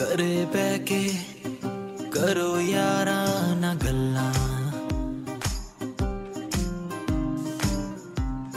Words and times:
ਘਰੇ 0.00 0.44
ਬਹਿ 0.44 0.78
ਕੇ 0.78 1.10
ਕਰੋ 2.12 2.60
ਯਾਰਾਂ 2.60 3.56
ਨਾ 3.56 3.74
ਗੱਲਾਂ। 3.74 4.32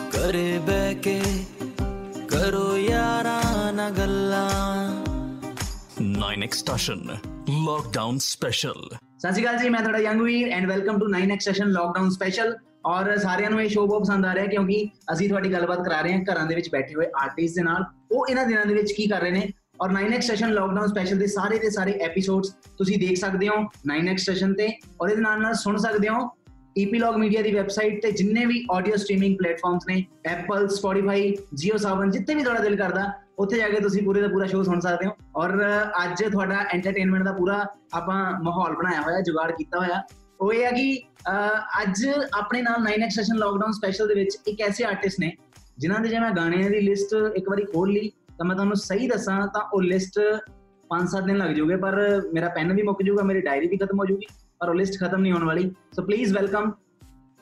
ਘਰੇ 0.10 0.60
ਬਹਿ 0.60 0.96
ਕੇ 0.96 1.22
ਕਰੋ 2.30 2.78
ਯਾਰਾਂ 2.78 3.74
ਨਾ 3.74 3.90
ਗੱਲਾਂ। 3.90 4.50
9x 6.02 6.60
Station 6.62 7.00
Lockdown 7.70 8.20
Special 8.28 8.98
ਸਤਿ 9.20 9.32
ਸ਼੍ਰੀ 9.32 9.44
ਅਕਾਲ 9.44 9.58
ਜੀ 9.58 9.70
ਮੈਂ 9.70 9.80
ਤੁਹਾਡਾ 9.80 10.00
young 10.00 10.22
Veer 10.22 10.52
and 10.52 10.68
welcome 10.68 11.00
to 11.00 11.06
9x 11.06 11.40
session 11.40 11.72
lockdown 11.72 12.10
special 12.10 12.56
ਔਰ 12.86 13.18
ਸਾਰਿਆਂ 13.18 13.50
ਨੂੰ 13.50 13.62
ਇਹ 13.62 13.70
ਸ਼ੋਅ 13.70 13.88
ਬਹੁਤ 13.88 14.02
ਪਸੰਦ 14.02 14.26
ਆ 14.26 14.36
ਰਿਹਾ 14.36 14.46
ਕਿਉਂਕਿ 14.46 14.90
ਅਸੀਂ 15.14 15.30
ਤੁਹਾਡੀ 15.30 15.54
ਗੱਲਬਾਤ 15.54 15.80
ਕਰਾ 15.86 16.02
ਰਹੇ 16.02 16.14
ਹਾਂ 16.14 16.22
ਘਰਾਂ 16.22 16.46
ਦੇ 16.46 16.56
ਵਿੱਚ 16.56 16.70
ਬੈਠੇ 16.72 16.96
ਹੋਏ 16.96 17.06
ਆਰਟਿਸਟ 17.22 17.56
ਦੇ 17.56 17.64
ਨਾਲ। 17.64 17.86
ਉਹ 18.12 18.28
ਇਹਨਾਂ 18.30 18.46
ਦਿਨਾਂ 18.46 18.66
ਦੇ 18.66 18.74
ਵਿੱਚ 18.74 18.92
ਕੀ 18.92 19.08
ਕਰ 19.08 19.22
ਰਹੇ 19.22 19.32
ਨੇ? 19.32 19.50
ਔਰ 19.82 19.90
9x 19.92 20.22
ਸੈਸ਼ਨ 20.22 20.54
ਲਾਕਡਾਊਨ 20.54 20.88
ਸਪੈਸ਼ਲ 20.88 21.18
ਦੇ 21.18 21.28
ਸਾਰੇ 21.28 21.60
ਦੇ 21.60 21.70
ਸਾਰੇ 21.70 21.92
ਐਪੀਸੋਡਸ 21.92 22.50
ਤੁਸੀਂ 22.78 22.98
ਦੇਖ 22.98 23.18
ਸਕਦੇ 23.18 23.48
ਹੋ 23.48 23.54
9x 23.92 24.18
ਸੈਸ਼ਨ 24.18 24.54
ਤੇ 24.54 24.70
ਔਰ 25.02 25.10
ਇਹਦੇ 25.10 25.22
ਨਾਲ 25.22 25.42
ਨਾਲ 25.42 25.54
ਸੁਣ 25.54 25.78
ਸਕਦੇ 25.78 26.10
ਹੋ 26.10 26.30
ਈਪੀਲੌਗ 26.78 27.16
ਮੀਡੀਆ 27.16 27.42
ਦੀ 27.42 27.52
ਵੈਬਸਾਈਟ 27.52 28.02
ਤੇ 28.02 28.12
ਜਿੰਨੇ 28.12 28.46
ਵੀ 28.46 28.66
ਆਡੀਓ 28.72 28.96
ਸਟ੍ਰੀਮਿੰਗ 28.96 29.38
ਪਲੇਟਫਾਰਮਸ 29.38 29.82
ਨੇ 29.88 30.06
ਐਪਲ 30.26 30.68
ਸਪੋਟੀਫਾਈ 30.68 31.36
ਜੀਓ 31.54 31.78
ਸਾਵਨ 31.78 32.12
ਜਿੱਥੇ 32.12 32.36
ਵੀ 32.36 32.44
ਤੁਹਾਡਾ 32.44 32.62
ਦਿਲ 32.62 32.76
ਕਰਦਾ 32.76 33.12
ਉੱਥੇ 33.40 33.58
ਜਾ 33.58 33.70
ਕੇ 33.70 33.80
ਤੁਸੀਂ 33.80 34.04
ਪੂਰੇ 34.04 34.22
ਦਾ 34.22 34.28
ਪੂਰਾ 34.28 34.48
ਸ਼ੋਅ 34.48 34.64
ਸੁਣ 34.64 34.80
ਸਕਦੇ 34.80 35.08
ਹੋ। 35.08 35.12
ਔਰ 35.36 35.64
ਅੱਜ 36.04 36.24
ਤੁਹਾਡਾ 36.32 36.56
ਐਂਟਰਟੇਨਮੈਂਟ 36.74 37.24
ਦਾ 37.24 37.32
ਪੂਰਾ 37.32 37.66
ਆਪਾਂ 37.94 38.40
ਮਾਹੌਲ 38.44 38.76
ਬਣਾਇਆ 38.76 39.02
ਹੋਇਆ 39.02 39.22
ਜੁਗਾੜ 39.22 39.52
ਕੀਤਾ 39.52 39.80
ਹੋਇਆ। 39.80 40.04
ਉਹ 40.42 40.54
ਇਹ 40.54 40.66
ਹੈ 40.66 40.72
ਕਿ 40.72 41.02
ਅਹ, 41.30 41.82
ਅੱਜ 41.82 42.06
ਆਪਣੇ 42.34 42.62
ਨਾਲ 42.62 42.82
9x 42.82 43.10
ਸੈਸ਼ਨ 43.10 43.38
ਲਾਕਡਾਊਨ 43.38 43.72
ਸਪੈਸ਼ਲ 43.72 44.08
ਦੇ 44.08 44.14
ਵਿੱਚ 44.14 44.38
ਇੱਕ 44.48 44.62
ਐਸੇ 44.62 44.84
ਆਰਟਿਸਟ 44.84 45.20
ਨੇ 45.20 45.32
ਜਿਨ੍ਹਾਂ 45.78 46.00
ਦੇ 46.00 46.10
ਜੇ 46.10 46.20
ਮੈਂ 46.20 46.32
ਗਾਣਿਆਂ 46.32 46.70
ਦੀ 46.70 46.80
ਲਿਸਟ 46.80 47.16
ਇੱਕ 47.36 47.50
ਵਾਰੀ 47.50 47.64
ਖੋਲ 47.64 47.92
ਲਈ 47.92 48.12
ਤਾਂ 48.42 48.46
ਮੈਂ 48.46 48.56
ਤੁਹਾਨੂੰ 48.56 48.76
ਸਹੀ 48.76 49.08
ਦੱਸਾਂ 49.08 49.36
ਤਾਂ 49.54 49.62
ਉਹ 49.74 49.82
ਲਿਸਟ 49.84 50.18
5-7 50.90 51.26
ਦਿਨ 51.26 51.38
ਲੱਗ 51.38 51.50
ਜਾਊਗੇ, 51.56 51.76
ਪਰ 51.76 51.96
ਮੇਰਾ 52.34 52.48
ਪੈਨ 52.56 52.74
ਵੀ 52.74 52.84
ਮੁੱਕ 52.84 53.02
ਜਾਊਗਾ, 53.04 53.24
ਮੇਰੀ 53.24 53.42
ਡਾਇਰੀ 53.42 53.68
ਵੀ 53.68 53.78
ਖਤਮ 53.78 54.00
ਹੋ 54.00 54.06
ਜਾਊਗੀ, 54.06 54.28
ਪਰ 54.60 54.70
ਉਹ 54.70 54.76
ਲਿਸਟ 54.76 54.98
ਖਤਮ 55.00 55.22
ਨਹੀਂ 55.22 55.34
ਹੋਣ 55.34 55.44
ਵਾਲੀ। 55.46 55.70
So 55.96 56.06
please 56.06 56.34
welcome 56.34 56.72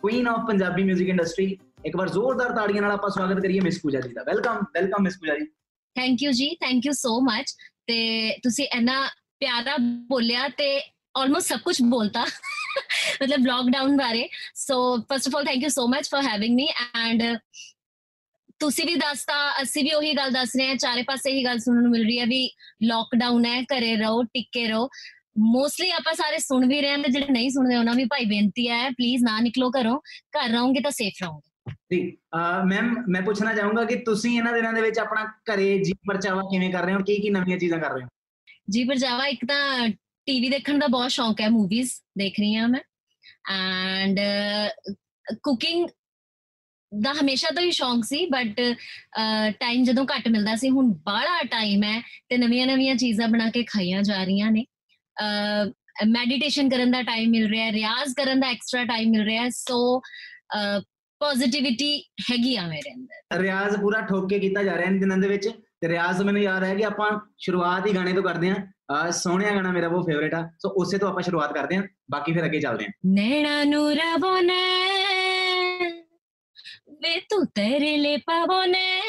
queen 0.03 0.27
of 0.27 0.47
Punjabi 0.47 0.83
뮤직 0.83 1.07
industry 1.07 1.57
ਇੱਕ 1.85 1.95
ਵਾਰ 1.95 2.09
ਜ਼ੋਰਦਾਰ 2.09 2.51
ਤਾੜੀਆਂ 2.55 2.81
ਨਾਲ 2.81 2.91
ਆਪਾਂ 2.91 3.09
ਸਵਾਗਤ 3.09 3.41
ਕਰੀਏ 3.41 3.59
miss 3.59 3.79
Pooja 3.81 4.01
ji 4.01 4.13
the. 4.13 4.23
Welcome 4.23 4.59
welcome 4.75 5.03
miss 5.03 5.17
Pooja 5.19 5.35
ji. 5.35 5.45
Thank 5.95 6.23
you 6.23 6.31
ਜੀ 6.31 6.49
ਥੈਂਕ 6.61 6.85
ਯੂ 6.85 6.91
ਸੋ 6.93 7.19
ਮਚ 7.21 7.55
ਤੇ 7.87 7.99
ਤੁਸੀਂ 8.43 8.67
ਇੰਨਾ 8.77 9.01
ਪਿਆਰਾ 9.39 9.75
ਬੋਲਿਆ 10.09 10.47
ਤੇ 10.57 10.69
ਆਲਮੋਸਟ 11.17 11.47
ਸਭ 11.47 11.59
ਕੁਝ 11.59 11.81
ਬੋਲਤਾ, 11.89 12.25
ਮਤਲਬ 13.21 13.45
ਲੌਕਡਾਊਨ 13.45 13.97
ਬਾਰੇ। 13.97 14.27
So 14.57 14.97
first 15.03 15.27
of 15.27 15.35
all 15.35 15.45
thank 15.45 15.63
you 15.63 15.69
so 15.71 15.87
much 15.87 16.09
for 16.11 16.23
having 16.23 16.55
me 16.55 16.67
and 16.95 17.23
ਤੁਸੀਂ 18.59 18.85
ਵੀ 18.85 18.95
ਦੱਸਤਾ 18.95 19.35
ਅਸੀਂ 19.61 19.83
ਵੀ 19.83 19.91
ਉਹੀ 19.95 20.13
ਗੱਲ 20.13 20.31
ਦੱਸ 20.31 20.55
ਰਹੇ 20.57 20.67
ਹਾਂ 20.67 20.75
ਚਾਰੇ 20.75 21.03
ਪਾਸੇ 21.03 21.31
ਇਹੀ 21.31 21.43
ਗੱਲ 21.45 21.59
ਸੁਣਨ 21.59 21.81
ਨੂੰ 21.81 21.91
ਮਿਲ 21.91 22.03
ਰਹੀ 22.05 22.19
ਹੈ 22.19 22.25
ਵੀ 22.25 22.49
ਲੋਕਡਾਊਨ 22.83 23.45
ਹੈ 23.45 23.61
ਘਰੇ 23.73 23.95
ਰਹੋ 23.95 24.23
ਟਿੱਕੇ 24.23 24.67
ਰਹੋ। 24.67 24.87
ਮੋਸਟਲੀ 25.41 25.89
ਆਪਾਂ 25.91 26.13
ਸਾਰੇ 26.13 26.37
ਸੁਣ 26.37 26.65
ਵੀ 26.67 26.81
ਰਹੇ 26.81 26.91
ਹਾਂ 26.91 26.97
ਤੇ 26.99 27.11
ਜਿਹੜੇ 27.11 27.31
ਨਹੀਂ 27.31 27.49
ਸੁਣਦੇ 27.49 27.75
ਉਹਨਾਂ 27.75 27.93
ਵੀ 27.95 28.05
ਭਾਈ 28.05 28.25
ਬੇਨਤੀ 28.25 28.67
ਹੈ 28.69 28.89
ਪਲੀਜ਼ 28.89 29.23
ਨਾ 29.23 29.39
ਨਿਕਲੋ 29.39 29.69
ਘਰੋਂ 29.71 29.99
ਘਰ 30.37 30.49
ਰਹੋਗੇ 30.49 30.81
ਤਾਂ 30.81 30.91
ਸੇਫ 30.91 31.21
ਰਹੋਗੇ। 31.21 31.47
ਜੀ 31.91 32.01
ਮੈਮ 32.67 32.93
ਮੈਂ 33.09 33.21
ਪੁੱਛਣਾ 33.21 33.53
ਚਾਹੂੰਗਾ 33.53 33.83
ਕਿ 33.85 33.95
ਤੁਸੀਂ 34.05 34.37
ਇਹਨਾਂ 34.37 34.53
ਦਿਨਾਂ 34.53 34.73
ਦੇ 34.73 34.81
ਵਿੱਚ 34.81 34.99
ਆਪਣਾ 34.99 35.23
ਘਰੇ 35.51 35.77
ਜੀ 35.83 35.93
ਪਰਚਾਵਾ 36.07 36.41
ਕਿਵੇਂ 36.51 36.71
ਕਰ 36.71 36.85
ਰਹੇ 36.85 36.93
ਹੋ? 36.93 36.99
ਕੀ 36.99 37.19
ਕੀ 37.21 37.29
ਨਵੀਆਂ 37.29 37.57
ਚੀਜ਼ਾਂ 37.57 37.79
ਕਰ 37.79 37.93
ਰਹੇ 37.93 38.03
ਹੋ? 38.03 38.07
ਜੀ 38.69 38.83
ਪਰਜਾਵਾ 38.83 39.25
ਇੱਕ 39.27 39.45
ਤਾਂ 39.45 39.89
ਟੀਵੀ 40.27 40.49
ਦੇਖਣ 40.49 40.79
ਦਾ 40.79 40.87
ਬਹੁਤ 40.87 41.11
ਸ਼ੌਂਕ 41.11 41.41
ਹੈ 41.41 41.49
ਮੂਵੀਜ਼ 41.49 41.91
ਦੇਖ 42.17 42.39
ਰਹੀ 42.39 42.55
ਹਾਂ 42.55 42.67
ਮੈਂ। 42.67 42.81
ਐਂਡ 43.51 44.19
ਕੁਕਿੰਗ 45.43 45.87
ਦਾ 46.91 47.13
ਹਮੇਸ਼ਾ 47.13 47.49
ਤੋਂ 47.55 47.63
ਹੀ 47.63 47.71
ਸ਼ੌਂਕ 47.71 48.05
ਸੀ 48.05 48.25
ਬਟ 48.25 48.61
ਟਾਈਮ 49.59 49.83
ਜਦੋਂ 49.83 50.05
ਘੱਟ 50.05 50.27
ਮਿਲਦਾ 50.27 50.55
ਸੀ 50.55 50.69
ਹੁਣ 50.69 50.91
ਬਾਹਲਾ 51.05 51.41
ਟਾਈਮ 51.51 51.83
ਹੈ 51.83 52.01
ਤੇ 52.29 52.37
ਨਵੀਆਂ 52.37 52.67
ਨਵੀਆਂ 52.67 52.95
ਚੀਜ਼ਾਂ 52.95 53.27
ਬਣਾ 53.27 53.49
ਕੇ 53.49 53.63
ਖਾਈਆਂ 53.63 54.01
ਜਾ 54.03 54.23
ਰਹੀਆਂ 54.23 54.51
ਨੇ। 54.51 54.65
ਮੈਡੀਟੇਸ਼ਨ 56.07 56.69
ਕਰਨ 56.69 56.91
ਦਾ 56.91 57.01
ਟਾਈਮ 57.01 57.29
ਮਿਲ 57.29 57.49
ਰਿਹਾ 57.49 57.65
ਹੈ 57.65 57.71
ਰਿਆਜ਼ 57.71 58.13
ਕਰਨ 58.15 58.39
ਦਾ 58.39 58.49
ਐਕਸਟਰਾ 58.49 58.83
ਟਾਈਮ 58.85 59.09
ਮਿਲ 59.11 59.23
ਰਿਹਾ 59.25 59.43
ਹੈ 59.43 59.49
ਸੋ 59.49 59.99
ਪੋਜ਼ਿਟਿਵਿਟੀ 61.21 61.97
ਹੈਗੀ 62.31 62.55
ਆ 62.55 62.67
ਮੇਰੇ 62.67 62.93
ਅੰਦਰ। 62.93 63.39
ਰਿਆਜ਼ 63.41 63.75
ਪੂਰਾ 63.77 64.01
ਠੋਕ 64.01 64.29
ਕੇ 64.29 64.39
ਕੀਤਾ 64.39 64.63
ਜਾ 64.63 64.75
ਰਿਹਾ 64.77 64.85
ਇਹਨਾਂ 64.85 64.99
ਦਿਨਾਂ 64.99 65.17
ਦੇ 65.17 65.27
ਵਿੱਚ। 65.27 65.49
ਤੇ 65.81 65.87
ਰਿਆਜ਼ 65.87 66.21
ਮੈਨੂੰ 66.21 66.41
ਯਾਦ 66.41 66.63
ਹੈ 66.63 66.73
ਕਿ 66.75 66.85
ਆਪਾਂ 66.85 67.09
ਸ਼ੁਰੂਆਤ 67.39 67.85
ਹੀ 67.87 67.93
ਗਾਣੇ 67.95 68.13
ਤੋਂ 68.13 68.23
ਕਰਦੇ 68.23 68.49
ਹਾਂ। 68.49 69.11
ਸੋਹਣਿਆ 69.11 69.51
ਗਾਣਾ 69.55 69.71
ਮੇਰਾ 69.71 69.87
ਬਹੁਤ 69.89 70.05
ਫੇਵਰੇਟ 70.05 70.33
ਆ। 70.33 70.41
ਸੋ 70.59 70.69
ਉਸੇ 70.81 70.97
ਤੋਂ 70.97 71.09
ਆਪਾਂ 71.09 71.21
ਸ਼ੁਰੂਆਤ 71.23 71.53
ਕਰਦੇ 71.53 71.75
ਹਾਂ। 71.75 71.83
ਬਾਕੀ 72.11 72.33
ਫਿਰ 72.33 72.45
ਅੱਗੇ 72.45 72.59
ਚੱਲਦੇ 72.59 72.85
ਹਾਂ। 72.85 72.91
ਨੈਣਾ 73.13 73.63
ਨੂੰ 73.63 73.91
ਰਵੋਨੇ 73.95 74.98
ਵੇ 77.01 77.19
ਤੂੰ 77.19 77.45
ਤੇਰੇ 77.45 77.97
ਲੈ 77.97 78.17
ਪਾਵੋਨੇ 78.17 79.01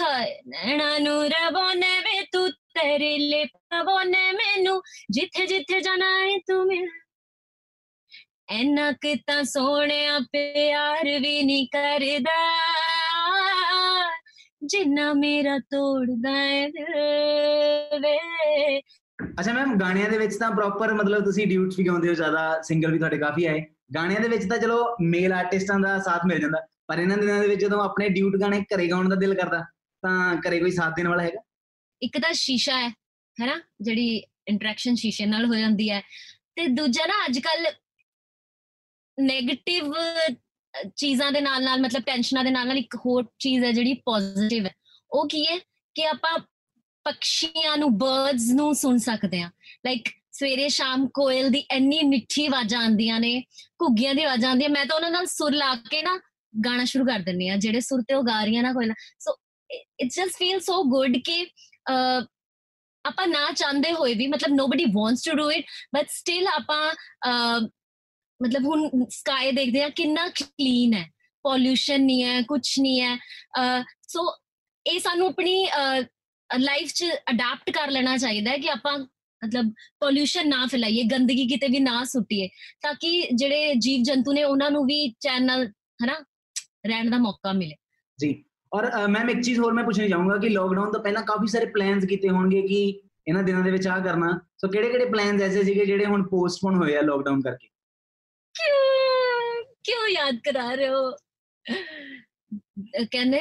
ਹਾਏ, 0.00 0.40
ਨੈਣਾ 0.48 0.98
ਨੂੰ 0.98 1.24
ਰਵੋਨੇ 1.24 1.98
ਵੇ 1.98 2.26
ਤੂੰ 2.32 2.50
ਤੇਰੇ 2.50 3.18
ਲੈ 3.18 3.44
ਪਾਵੋਨੇ 3.44 4.32
ਮੈਨੂੰ। 4.32 4.82
ਜਿੱਥੇ 5.10 5.46
ਜਿੱਥੇ 5.46 5.80
ਜਾਣਾ 5.80 6.18
ਹੈ 6.18 6.38
ਤੂੰ 6.38 6.66
ਮਿਲ 6.66 6.88
ਐਨਾ 8.50 8.92
ਕਿ 8.92 9.14
ਤਾਂ 9.14 9.44
ਸੋਹਣਿਆ 9.44 10.18
ਪਿਆਰ 10.18 11.04
ਵੀ 11.04 11.42
ਨਹੀਂ 11.42 11.66
ਕਰਦਾ। 11.66 12.36
ਜਿੰਨਾ 14.64 15.12
ਮੇਰਾ 15.12 15.58
ਤੋੜਦਾ 15.58 16.30
ਹੈ 16.30 16.68
ਦਿਲ 16.68 16.94
ਵੇ। 18.00 18.80
ਅੱਛਾ 19.40 19.52
ਮੈਮ, 19.52 19.78
ਗਾਣਿਆਂ 19.78 20.10
ਦੇ 20.10 20.18
ਵਿੱਚ 20.18 20.36
ਤਾਂ 20.36 20.50
ਪ੍ਰੋਪਰ 20.50 20.94
ਮਤਲਬ 20.94 21.24
ਤੁਸੀਂ 21.24 21.46
ਡਿਊਟਸ 21.46 21.78
ਵੀ 21.78 21.86
ਗਾਉਂਦੇ 21.86 22.08
ਹੋ, 22.08 22.14
ਜ਼ਿਆਦਾ 22.14 22.62
ਸਿੰਗਲ 22.62 22.92
ਵੀ 22.92 22.98
ਤੁਹਾਡੇ 22.98 23.18
ਕਾਫੀ 23.18 23.44
ਆਏ। 23.44 23.66
ਗਾਣਿਆਂ 23.94 24.20
ਦੇ 24.20 24.28
ਵਿੱਚ 24.28 24.48
ਤਾਂ 24.48 24.58
ਚਲੋ 24.58 24.96
ਮੇਲ 25.00 25.32
ਆਰਟਿਸਟਾਂ 25.32 25.78
ਦਾ 25.80 25.98
ਸਾਥ 25.98 26.26
ਮਿਲ 26.26 26.40
ਜਾਂਦਾ, 26.40 26.66
ਪਰ 26.86 26.98
ਇਹਨਾਂ 26.98 27.16
ਦਿਨਾਂ 27.16 27.40
ਦੇ 27.40 27.48
ਵਿੱਚ 27.48 27.60
ਜਦੋਂ 27.60 27.82
ਆਪਣੇ 27.84 28.08
ਡਿਊਟ 28.08 28.36
ਗਾਣੇ 28.40 28.60
ਘਰੇ 28.64 28.88
ਗਾਉਣ 28.90 29.08
ਦਾ 29.08 29.16
ਦਿਲ 29.16 29.34
ਕਰਦਾ, 29.34 29.64
ਤਾਂ 30.02 30.36
ਘਰੇ 30.38 30.58
ਕੋਈ 30.60 30.70
ਸਾਥ 30.70 30.96
ਦੇਣ 30.96 31.08
ਵਾਲਾ 31.08 31.22
ਹੈਗਾ? 31.22 31.40
ਇੱਕ 32.02 32.18
ਤਾਂ 32.18 32.32
ਸ਼ੀਸ਼ਾ 32.32 32.78
ਹੈ, 32.78 32.88
ਹੈਨਾ? 33.36 33.60
ਜਿਹੜੀ 33.80 34.22
ਇੰਟਰੈਕਸ਼ਨ 34.48 34.94
ਸ਼ੀਸ਼ੇ 34.94 35.26
ਨਾਲ 35.26 35.44
ਹੋ 35.44 35.54
ਜਾਂਦੀ 35.54 35.90
ਹੈ। 35.90 36.00
ਤੇ 36.56 36.66
ਦੂਜਾ 36.66 37.06
ਨਾ 37.06 37.14
ਅੱਜ 37.26 37.38
ਕੱਲ 37.38 37.66
네ਗੇਟਿਵ 39.18 39.92
ਚੀਜ਼ਾਂ 40.96 41.32
ਦੇ 41.32 41.40
ਨਾਲ 41.40 41.64
ਨਾਲ, 41.64 41.80
ਮਤਲਬ 41.80 42.02
ਟੈਨਸ਼ਨਾਂ 42.02 42.44
ਦੇ 42.44 42.50
ਨਾਲ 42.50 42.66
ਨਾਲ 42.66 42.76
ਇੱਕ 42.76 42.94
ਹੋਰ 42.96 43.24
ਚੀਜ਼ 43.38 43.64
ਹੈ 43.64 43.72
ਜਿਹੜੀ 43.72 43.94
ਪੋਜ਼ਿਟਿਵ 43.94 44.66
ਹੈ। 44.66 44.74
ਉਹ 45.10 45.28
ਕੀ 45.28 45.44
ਹੈ? 45.46 45.58
ਕਿ 45.94 46.06
ਆਪਾਂ 46.06 46.38
ਪੰਛੀਆਂ 47.04 47.76
ਨੂੰ 47.76 47.96
ਬਰਡਸ 47.98 48.50
ਨੂੰ 48.50 48.74
ਸੁਣ 48.74 48.96
ਸਕਦੇ 48.98 49.40
ਹਾਂ। 49.42 49.50
ਲਾਈਕ 49.86 50.08
ਸਵੇਰੇ 50.38 50.68
ਸ਼ਾਮ 50.68 51.06
ਕੋਇਲ 51.08 51.48
ਦੀ 51.50 51.58
ਇੰਨੀ 51.72 52.02
ਮਿੱਠੀ 52.02 52.46
ਆਵਾਜ਼ਾਂ 52.46 52.80
ਆਉਂਦੀਆਂ 52.82 53.18
ਨੇ 53.20 53.40
ਘੁੱਗੀਆਂ 53.82 54.14
ਦੀ 54.14 54.22
ਆਵਾਜ਼ਾਂ 54.22 54.50
ਆਉਂਦੀਆਂ 54.50 54.68
ਮੈਂ 54.70 54.84
ਤਾਂ 54.84 54.96
ਉਹਨਾਂ 54.96 55.10
ਨਾਲ 55.10 55.26
ਸੁਰ 55.26 55.52
ਲਾ 55.52 55.74
ਕੇ 55.90 56.02
ਨਾ 56.02 56.18
ਗਾਣਾ 56.54 56.84
ਸ਼ੁਰੂ 56.84 57.04
ਕਰ 57.06 57.18
ਦਿੰਨੀ 57.18 57.48
ਆ 57.48 57.56
ਜਿਹੜੇ 57.56 57.80
ਸੁਰ 57.80 58.02
ਤੇ 58.02 58.14
ਉਹ 58.14 58.22
ਗਾ 58.22 58.42
ਰਹੀਆਂ 58.44 58.62
ਨਾ 58.62 58.72
ਕੋਇਲ। 58.72 58.92
So 59.18 59.36
it 59.70 60.08
just 60.08 60.36
feel 60.38 60.60
so 60.60 60.82
good 60.84 61.16
ਕਿ 61.16 61.44
ਅਹ, 61.44 62.22
ਆਪਾਂ 63.04 63.26
ਨਾ 63.26 63.50
ਚਾਹੁੰਦੇ 63.52 63.92
ਹੋਏ 63.92 64.14
ਵੀ 64.14 64.26
ਮਤਲਬ 64.26 64.54
nobody 64.54 64.84
wants 64.84 65.22
to 65.22 65.34
do 65.36 65.50
it 65.50 65.64
but 65.94 66.08
still 66.10 66.46
ਆਪਾਂ 66.48 66.80
ਅਹ, 66.92 67.60
ਮਤਲਬ 68.40 68.64
ਹੁਣ 68.66 69.04
ਸਕਾਈ 69.10 69.52
ਦੇਖਦੇ 69.52 69.82
ਆ 69.82 69.88
ਕਿੰਨਾ 69.88 70.28
ਕਲੀਨ 70.28 70.94
ਹੈ 70.94 71.04
ਪੋਲਿਊਸ਼ਨ 71.44 72.00
ਨਹੀਂ 72.00 72.24
ਹੈ 72.24 72.40
ਕੁਝ 72.42 72.60
ਨਹੀਂ 72.80 73.00
ਹੈ 73.00 73.16
ਸੋ 74.08 74.20
ਇਹ 74.86 74.98
ਸਾਨੂੰ 75.00 75.26
ਆਪਣੀ 75.26 75.66
ਲਾਈਫ 76.50 76.92
'ਚ 76.92 77.04
ਅਡਾਪਟ 77.30 77.70
ਕਰ 77.70 77.90
ਲੈਣਾ 77.90 78.16
ਚਾਹੀਦਾ 78.16 78.50
ਹੈ 78.50 78.58
ਕਿ 78.58 78.70
ਆਪਾਂ 78.70 78.98
ਮਤਲਬ 79.44 79.72
ਪੋਲਿਊਸ਼ਨ 80.00 80.48
ਨਾ 80.48 80.66
ਫੈਲਾਈਏ 80.66 81.02
ਗੰਦਗੀ 81.10 81.46
ਕਿਤੇ 81.48 81.68
ਵੀ 81.68 81.78
ਨਾ 81.80 82.02
ਸੁੱਟੀਏ 82.04 82.48
ਤਾਂ 82.82 82.94
ਕਿ 82.94 83.10
ਜਿਹੜੇ 83.34 83.74
ਜੀਵ 83.78 84.02
ਜੰਤੂ 84.04 84.32
ਨੇ 84.32 84.44
ਉਹਨਾਂ 84.44 84.70
ਨੂੰ 84.70 84.84
ਵੀ 84.86 85.08
ਚੈਨ 85.20 85.44
ਨਾਲ 85.46 85.66
ਹਨਾ 86.04 86.14
ਰਹਿਣ 86.86 87.10
ਦਾ 87.10 87.18
ਮੌਕਾ 87.18 87.52
ਮਿਲੇ। 87.52 87.74
ਜੀ 88.18 88.34
ਔਰ 88.72 88.90
ਮੈਮ 89.08 89.30
ਇੱਕ 89.30 89.40
ਚੀਜ਼ 89.40 89.58
ਹੋਰ 89.60 89.72
ਮੈਂ 89.72 89.84
ਪੁੱਛਣੀ 89.84 90.08
ਚਾਹੂੰਗਾ 90.08 90.36
ਕਿ 90.38 90.48
ਲੋਕਡਾਊਨ 90.48 90.92
ਤੋਂ 90.92 91.00
ਪਹਿਲਾਂ 91.02 91.22
ਕਾਫੀ 91.22 91.46
ਸਾਰੇ 91.46 91.66
ਪਲਾਨਸ 91.66 92.04
ਕੀਤੇ 92.04 92.28
ਹੋਣਗੇ 92.28 92.62
ਕਿ 92.62 92.80
ਇਹਨਾਂ 93.28 93.42
ਦਿਨਾਂ 93.42 93.62
ਦੇ 93.62 93.70
ਵਿੱਚ 93.70 93.86
ਆਹ 93.86 94.00
ਕਰਨਾ। 94.02 94.38
ਸੋ 94.58 94.68
ਕਿਹੜੇ 94.68 94.88
ਕਿਹੜੇ 94.90 95.04
ਪਲਾਨਸ 95.04 95.42
ਐਸੇ 95.42 95.62
ਸੀਗੇ 95.64 95.84
ਜਿਹੜੇ 95.86 96.04
ਹੁਣ 96.04 96.22
ਪੋਸਟਪੋਨ 96.28 96.76
ਹੋਏ 96.76 96.96
ਆ 96.96 97.00
ਲੋਕਡਾਊਨ 97.02 97.40
ਕਰਕੇ? 97.42 97.68
ਕਿਉਂ 98.54 99.64
ਕਿਉਂ 99.84 100.08
ਯਾਦ 100.08 100.38
ਕਰਾ 100.44 100.74
ਰਹੇ 100.74 100.88
ਹੋ? 100.88 101.10
ਕਹਿੰਦੇ 103.12 103.40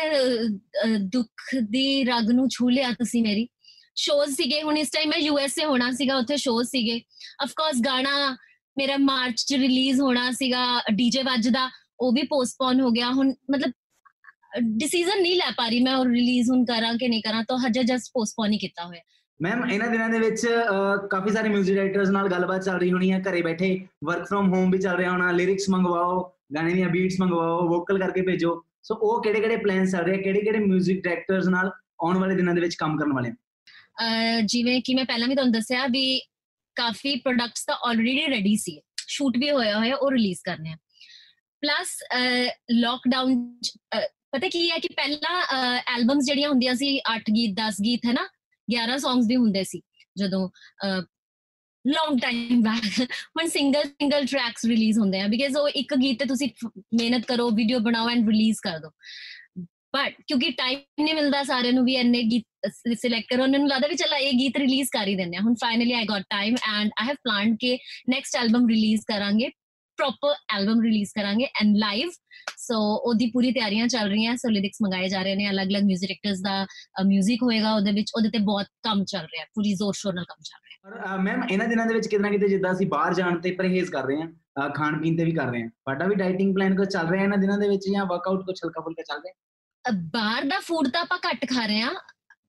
ਦੁੱਖ 1.13 1.41
ਦੀ 1.69 2.03
ਰਗ 2.03 2.31
ਨੂੰ 2.31 2.47
ਛੂ 2.49 2.69
ਲਿਆ 2.69 2.91
ਤੁਸੀਂ 2.91 3.21
ਮੇਰੀ। 3.23 3.47
ਸ਼ੋਜ਼ 3.96 4.34
ਸੀਗੇ 4.34 4.62
ਹੁਣ 4.62 4.76
ਇਸ 4.76 4.90
ਟਾਈਮ 4.90 5.08
ਮੈਂ 5.10 5.18
ਯੂਐਸਏ 5.18 5.64
ਹੋਣਾ 5.64 5.90
ਸੀਗਾ 5.92 6.16
ਉੱਥੇ 6.16 6.36
ਸ਼ੋਜ਼ 6.38 6.68
ਸੀਗੇ 6.68 7.00
ਆਫ 7.42 7.52
ਕੋਰਸ 7.56 7.80
ਗਾਣਾ 7.84 8.36
ਮੇਰਾ 8.76 8.96
ਮਾਰਚ 9.00 9.40
ਚ 9.42 9.52
ਰਿਲੀਜ਼ 9.54 10.00
ਹੋਣਾ 10.00 10.30
ਸੀਗਾ 10.32 10.64
ਡੀਜੇ 10.94 11.22
ਵੱਜਦਾ 11.22 11.68
ਉਹ 12.00 12.12
ਵੀ 12.12 12.22
ਪੋਸਟਪੋਨ 12.26 12.80
ਹੋ 12.80 12.90
ਗਿਆ 12.90 13.10
ਹੁਣ 13.10 13.32
ਮਤਲਬ 13.50 13.72
ਡਿਸੀਜਨ 14.76 15.20
ਨਹੀਂ 15.22 15.36
ਲੈ 15.36 15.50
ਪਾ 15.56 15.66
ਰਹੀ 15.68 15.80
ਮੈਂ 15.80 15.94
ਉਹ 15.96 16.04
ਰਿਲੀਜ਼ 16.04 16.50
ਹੁਣ 16.50 16.64
ਕਰਾਂ 16.64 16.92
ਕਿ 16.94 17.08
ਨਹੀਂ 17.08 17.22
ਕਰਾਂ 17.22 17.42
ਤਾਂ 17.48 17.58
ਹਜੇ 17.58 17.82
ਜਸਟ 17.84 18.10
ਪੋਸਟਪੋਨ 18.14 18.52
ਹੀ 18.52 18.58
ਕੀਤਾ 18.58 18.84
ਹੋਇਆ 18.84 19.00
ਮੈਮ 19.40 19.64
ਇਹਨਾਂ 19.70 19.88
ਦਿਨਾਂ 19.90 20.08
ਦੇ 20.08 20.18
ਵਿੱਚ 20.18 20.46
ਅਹ, 20.46 21.06
ਕਾਫੀ 21.08 21.30
ਸਾਰੇ 21.30 21.48
뮤직 21.48 21.66
ਡਾਇਰੈਕਟਰਸ 21.66 22.08
ਨਾਲ 22.10 22.28
ਗੱਲਬਾਤ 22.28 22.64
ਚੱਲ 22.64 22.78
ਰਹੀ 22.78 22.90
ਹੋਣੀ 22.92 23.12
ਹੈ 23.12 23.20
ਘਰੇ 23.20 23.40
ਬੈਠੇ 23.42 23.70
ਵਰਕ 24.04 24.26
ਫਰਮ 24.26 24.52
ਹੋਮ 24.54 24.70
ਵੀ 24.70 24.78
ਚੱਲ 24.78 24.96
ਰਿਹਾ 24.96 25.10
ਹੋਣਾ 25.10 25.30
ਲਿਰਿਕਸ 25.32 25.68
ਮੰਗਵਾਓ 25.68 26.20
ਗਾਣੇ 26.54 26.74
ਦੀਆਂ 26.74 26.88
ਬੀਟਸ 26.88 27.18
ਮੰਗਵਾਓ 27.20 27.68
ਵੋਕਲ 27.68 27.98
ਕਰਕੇ 27.98 28.22
ਭੇਜੋ 28.22 28.62
ਸੋ 28.82 28.94
ਉਹ 28.96 29.22
ਕਿਹੜੇ 29.22 29.40
ਕਿਹੜੇ 29.40 29.56
ਪਲਾਨਸ 29.56 29.92
ਚੱਲ 29.92 30.04
ਰਹੇ 30.04 30.18
ਕਿਹੜੇ 30.18 30.40
ਕਿਹੜੇ 30.40 30.58
뮤직 30.66 31.00
ਡਾਇਰੈਕਟਰਸ 31.00 31.48
ਨਾਲ 31.48 31.70
ਆਉਣ 32.02 32.18
ਵਾਲੇ 32.18 32.34
ਦਿਨਾਂ 32.34 32.54
ਦੇ 32.54 32.60
ਵਿੱਚ 32.60 32.74
ਕੰਮ 32.74 32.96
ਕਰਨ 32.98 33.12
ਵਾਲੇ 33.12 33.30
ਅਹ 33.30 33.34
ਜਿਵੇਂ 34.45 34.81
ਕਿ 34.81 34.93
ਮੈਂ 34.93 35.05
ਪਹਿਲਾਂ 35.05 35.27
ਵੀ 35.27 35.35
ਤੁਹਾਨੂੰ 35.35 35.53
ਦੱਸਿਆ 35.53 35.87
ਵੀ 35.87 36.19
ਕਾਫੀ 36.75 37.15
ਪ੍ਰੋਡਕਟਸ 37.15 37.65
ਤਾਂ 37.65 37.75
ਆਲਰੇਡੀ 37.75 38.31
ਰੈਡੀ 38.31 38.57
ਸੀ। 38.57 38.81
ਸ਼ੂਟ 39.07 39.37
ਵੀ 39.37 39.51
ਹੋਇਆ 39.51 39.77
ਹੋਇਆ, 39.77 39.95
ਉਹ 39.95 40.11
ਰਿਲੀਜ਼ 40.11 40.39
ਕਰਨੇ 40.43 40.69
ਆ। 40.69 40.77
ਪਲੱਸ 41.61 42.03
ਲੋਕਡਾਊਨ 42.71 43.59
ਪਤਾ 44.31 44.49
ਕੀ 44.49 44.71
ਹੈ 44.71 44.77
ਕਿ 44.77 44.87
ਪਹਿਲਾਂ 44.87 45.47
ਐਲਬਮਸ 45.95 46.25
ਜਿਹੜੀਆਂ 46.25 46.49
ਹੁੰਦੀਆਂ 46.49 46.75
ਸੀ 46.75 46.99
8 47.15 47.21
ਗੀਤ 47.35 47.51
10 47.51 47.75
ਗੀਤ 47.85 48.01
ਹੈ 48.05 48.13
ਨਾ 48.13 48.27
11 48.67 48.97
ਸੌਂਗਸ 48.97 49.25
ਵੀ 49.27 49.35
ਹੁੰਦੇ 49.35 49.63
ਸੀ। 49.63 49.81
ਜਦੋਂ 50.17 50.49
ਲੌਂਗ 51.87 52.19
ਟਾਈਮ 52.19 52.61
ਬੈਕ 52.61 53.01
ਹੁਣ 53.01 53.47
ਸਿੰਗਲ 53.47 53.83
ਸਿੰਗਲ 53.83 54.25
ਟਰੈਕਸ 54.25 54.65
ਰਿਲੀਜ਼ 54.65 54.99
ਹੁੰਦੇ 54.99 55.19
ਆ। 55.21 55.27
ਬਿਕਾਜ਼ 55.27 55.57
ਉਹ 55.57 55.69
ਇੱਕ 55.69 55.95
ਗੀਤ 55.95 56.19
ਤੇ 56.19 56.25
ਤੁਸੀਂ 56.25 56.49
ਫ- 56.49 56.81
ਮਿਹਨਤ 56.93 57.25
ਕਰੋ 57.25 57.49
ਵੀਡੀਓ 57.51 57.79
ਬਣਾਓ 57.79 58.09
ਐਂਡ 58.09 58.27
ਰਿਲੀਜ਼ 58.27 58.57
ਕਰ 58.63 58.79
ਦਿਓ 58.79 58.89
ਬਟ 59.94 60.14
ਕਿਉਂਕਿ 60.26 60.50
ਟਾਈਮ 60.50 60.78
ਨਹੀਂ 61.00 61.14
ਮਿਲਦਾ 61.14 61.42
ਸਾਰਿਆਂ 61.44 61.72
ਨੂੰ 61.72 61.84
ਵੀ 61.84 61.94
ਇੰਨੇ 61.94 62.22
ਗੀਤ 62.22 62.68
ਸਿਲੈਕਟ 62.94 63.26
ਕਰੋ 63.30 63.42
ਉਹਨਾਂ 63.42 63.58
ਨੂੰ 63.58 63.68
ਲੱਗਦਾ 63.68 63.88
ਵੀ 63.88 63.96
ਚਲਾ 63.96 64.16
ਇਹ 64.18 64.32
ਗੀਤ 64.38 64.56
ਰਿਲੀਜ਼ 64.56 64.88
ਕਰ 64.92 65.06
ਹੀ 65.08 65.14
ਦਿੰਦੇ 65.16 65.36
ਆ 65.36 65.40
ਹੁਣ 65.40 65.54
finally 65.54 65.92
I 65.92 66.04
got 66.04 66.22
time 66.30 66.54
and 66.70 66.90
I 67.00 67.06
have 67.08 67.16
planned 67.24 67.56
ਕਿ 67.60 67.76
ਨੈਕਸਟ 68.10 68.36
ਐਲਬਮ 68.36 68.68
ਰਿਲੀਜ਼ 68.68 69.02
ਕਰਾਂਗੇ 69.08 69.48
ਪ੍ਰੋਪਰ 69.98 70.34
ਐਲਬਮ 70.56 70.80
ਰਿਲੀਜ਼ 70.82 71.10
ਕਰਾਂਗੇ 71.14 71.44
ਐਂਡ 71.62 71.76
ਲਾਈਵ 71.76 72.10
ਸੋ 72.58 72.76
ਉਹਦੀ 72.94 73.26
ਪੂਰੀ 73.30 73.50
ਤਿਆਰੀਆਂ 73.52 73.86
ਚੱਲ 73.88 74.08
ਰਹੀਆਂ 74.08 74.36
ਸੋ 74.36 74.48
ਲਿਰਿਕਸ 74.50 74.78
ਮੰਗਾਏ 74.82 75.08
ਜਾ 75.08 75.22
ਰਹੇ 75.22 75.34
ਨੇ 75.34 75.48
ਅਲੱਗ-ਅਲੱਗ 75.50 75.82
뮤직 75.82 76.00
ਡਾਇਰੈਕਟਰਸ 76.00 76.40
ਦਾ 76.40 76.54
뮤직 77.04 77.42
ਹੋਏਗਾ 77.42 77.74
ਉਹਦੇ 77.74 77.92
ਵਿੱਚ 77.92 78.12
ਉਹਦੇ 78.16 78.30
ਤੇ 78.30 78.38
ਬਹੁਤ 78.44 78.66
ਕੰਮ 78.84 79.04
ਚੱਲ 79.04 79.26
ਰਿਹਾ 79.26 79.44
ਪੂਰੀ 79.54 79.74
ਜ਼ੋਰ 79.74 79.94
ਸ਼ੋਰ 79.94 80.14
ਨਾਲ 80.14 80.24
ਕੰਮ 80.24 80.42
ਚੱਲ 80.42 80.60
ਰਿਹਾ 80.64 81.12
ਔਰ 81.12 81.18
ਮੈਮ 81.20 81.42
ਇਹਨਾਂ 81.50 81.68
ਦਿਨਾਂ 81.68 81.86
ਦੇ 81.86 81.94
ਵਿੱਚ 81.94 82.06
ਕਿਤੇ 82.06 82.22
ਨਾ 82.22 82.30
ਕਿਤੇ 82.30 82.48
ਜਿੱਦਾਂ 82.48 82.72
ਅਸੀਂ 82.72 82.86
ਬਾਹਰ 82.88 83.14
ਜਾਣ 83.14 83.38
ਤੇ 83.40 83.50
ਪਰਹੇਜ਼ 83.52 83.90
ਕਰ 83.90 84.04
ਰਹੇ 84.06 84.22
ਹਾਂ 84.22 84.68
ਖਾਣ 84.70 85.00
ਪੀਣ 85.02 85.16
ਤੇ 85.16 85.24
ਵੀ 85.24 85.32
ਕਰ 85.32 85.50
ਰਹੇ 85.50 85.62
ਹਾਂ 85.62 85.68
ਤੁਹਾਡਾ 85.68 86.06
ਵੀ 86.06 86.14
ਡਾਈਟਿੰਗ 86.14 86.54
ਪਲਾਨ 86.54 86.76
ਕੁਝ 86.76 86.88
ਚੱਲ 86.88 87.08
ਰਿਹਾ 87.08 87.22
ਇਹਨਾਂ 87.24 87.38
ਦਿਨਾਂ 87.38 87.58
ਦੇ 87.58 87.68
ਵਿੱਚ 87.68 87.88
ਜਾਂ 87.88 88.06
ਵਰਕਆਊਟ 88.06 88.44
ਕੁਝ 88.46 88.58
ਹਲਕਾ 88.64 88.80
ਫੁਲਕਾ 88.80 89.02
ਚੱਲ 89.04 89.20
ਰਿਹਾ 89.20 89.32
ਅ, 89.32 89.38
ਬਾਹਰ 90.13 90.43
ਦਾ 90.45 90.59
ਫੂਡ 90.59 90.87
ਤਾਂ 90.89 91.01
ਆਪਾਂ 91.01 91.17
ਘੱਟ 91.27 91.45
ਖਾ 91.45 91.65
ਰਹੇ 91.65 91.81
ਆ 91.81 91.93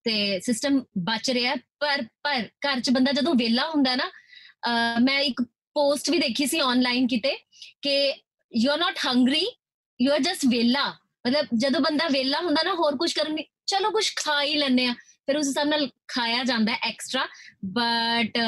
ਤੇ 0.04 0.40
ਸਿਸਟਮ 0.40 0.78
ਬਚ 1.04 1.30
ਰਿਹਾ 1.30 1.50
ਹੈ, 1.52 1.56
ਪਰ 1.80 2.02
ਪਰ 2.22 2.42
ਘਰ 2.66 2.80
ਚ 2.80 2.90
ਬੰਦਾ 2.90 3.12
ਜਦੋਂ 3.12 3.34
ਵਿਹਲਾ 3.34 3.68
ਹੁੰਦਾ 3.70 3.94
ਨਾ 3.96 4.04
ਅ, 4.06 5.00
ਮੈਂ 5.00 5.18
ਇੱਕ 5.20 5.42
ਪੋਸਟ 5.76 6.10
ਵੀ 6.10 6.18
ਦੇਖੀ 6.18 6.46
ਸੀ 6.46 6.58
ਆਨਲਾਈਨ 6.60 7.06
ਕਿਤੇ 7.06 7.36
ਕਿ 7.82 8.12
you 8.52 8.70
are 8.70 8.78
not 8.78 8.98
hungry 9.06 9.46
you 10.00 10.12
are 10.12 10.18
just 10.20 10.44
ਵਿਹਲਾ। 10.46 10.88
ਮਤਲਬ 11.26 11.46
ਜਦੋਂ 11.58 11.80
ਬੰਦਾ 11.80 12.06
ਵਿਹਲਾ 12.08 12.38
ਹੁੰਦਾ 12.40 12.62
ਨਾ 12.64 12.74
ਹੋਰ 12.74 12.96
ਕੁਝ 12.96 13.12
ਕਰਨ 13.12 13.34
ਦੀ 13.34 13.44
ਚਲੋ 13.66 13.90
ਕੁਝ 13.90 14.04
ਖਾ 14.16 14.42
ਹੀ 14.42 14.54
ਲੈਂਦੇ 14.54 14.86
ਆ 14.86 14.92
ਫਿਰ 15.26 15.36
ਉਸ 15.36 15.46
ਹਿਸਾਬ 15.48 15.68
ਨਾਲ 15.68 15.88
ਖਾਇਆ 16.08 16.44
ਜਾਂਦਾ 16.44 16.72
ਹੈ 16.72 16.78
ਐਕਸਟਰਾ 16.82 17.26
ਬਟ 17.64 18.38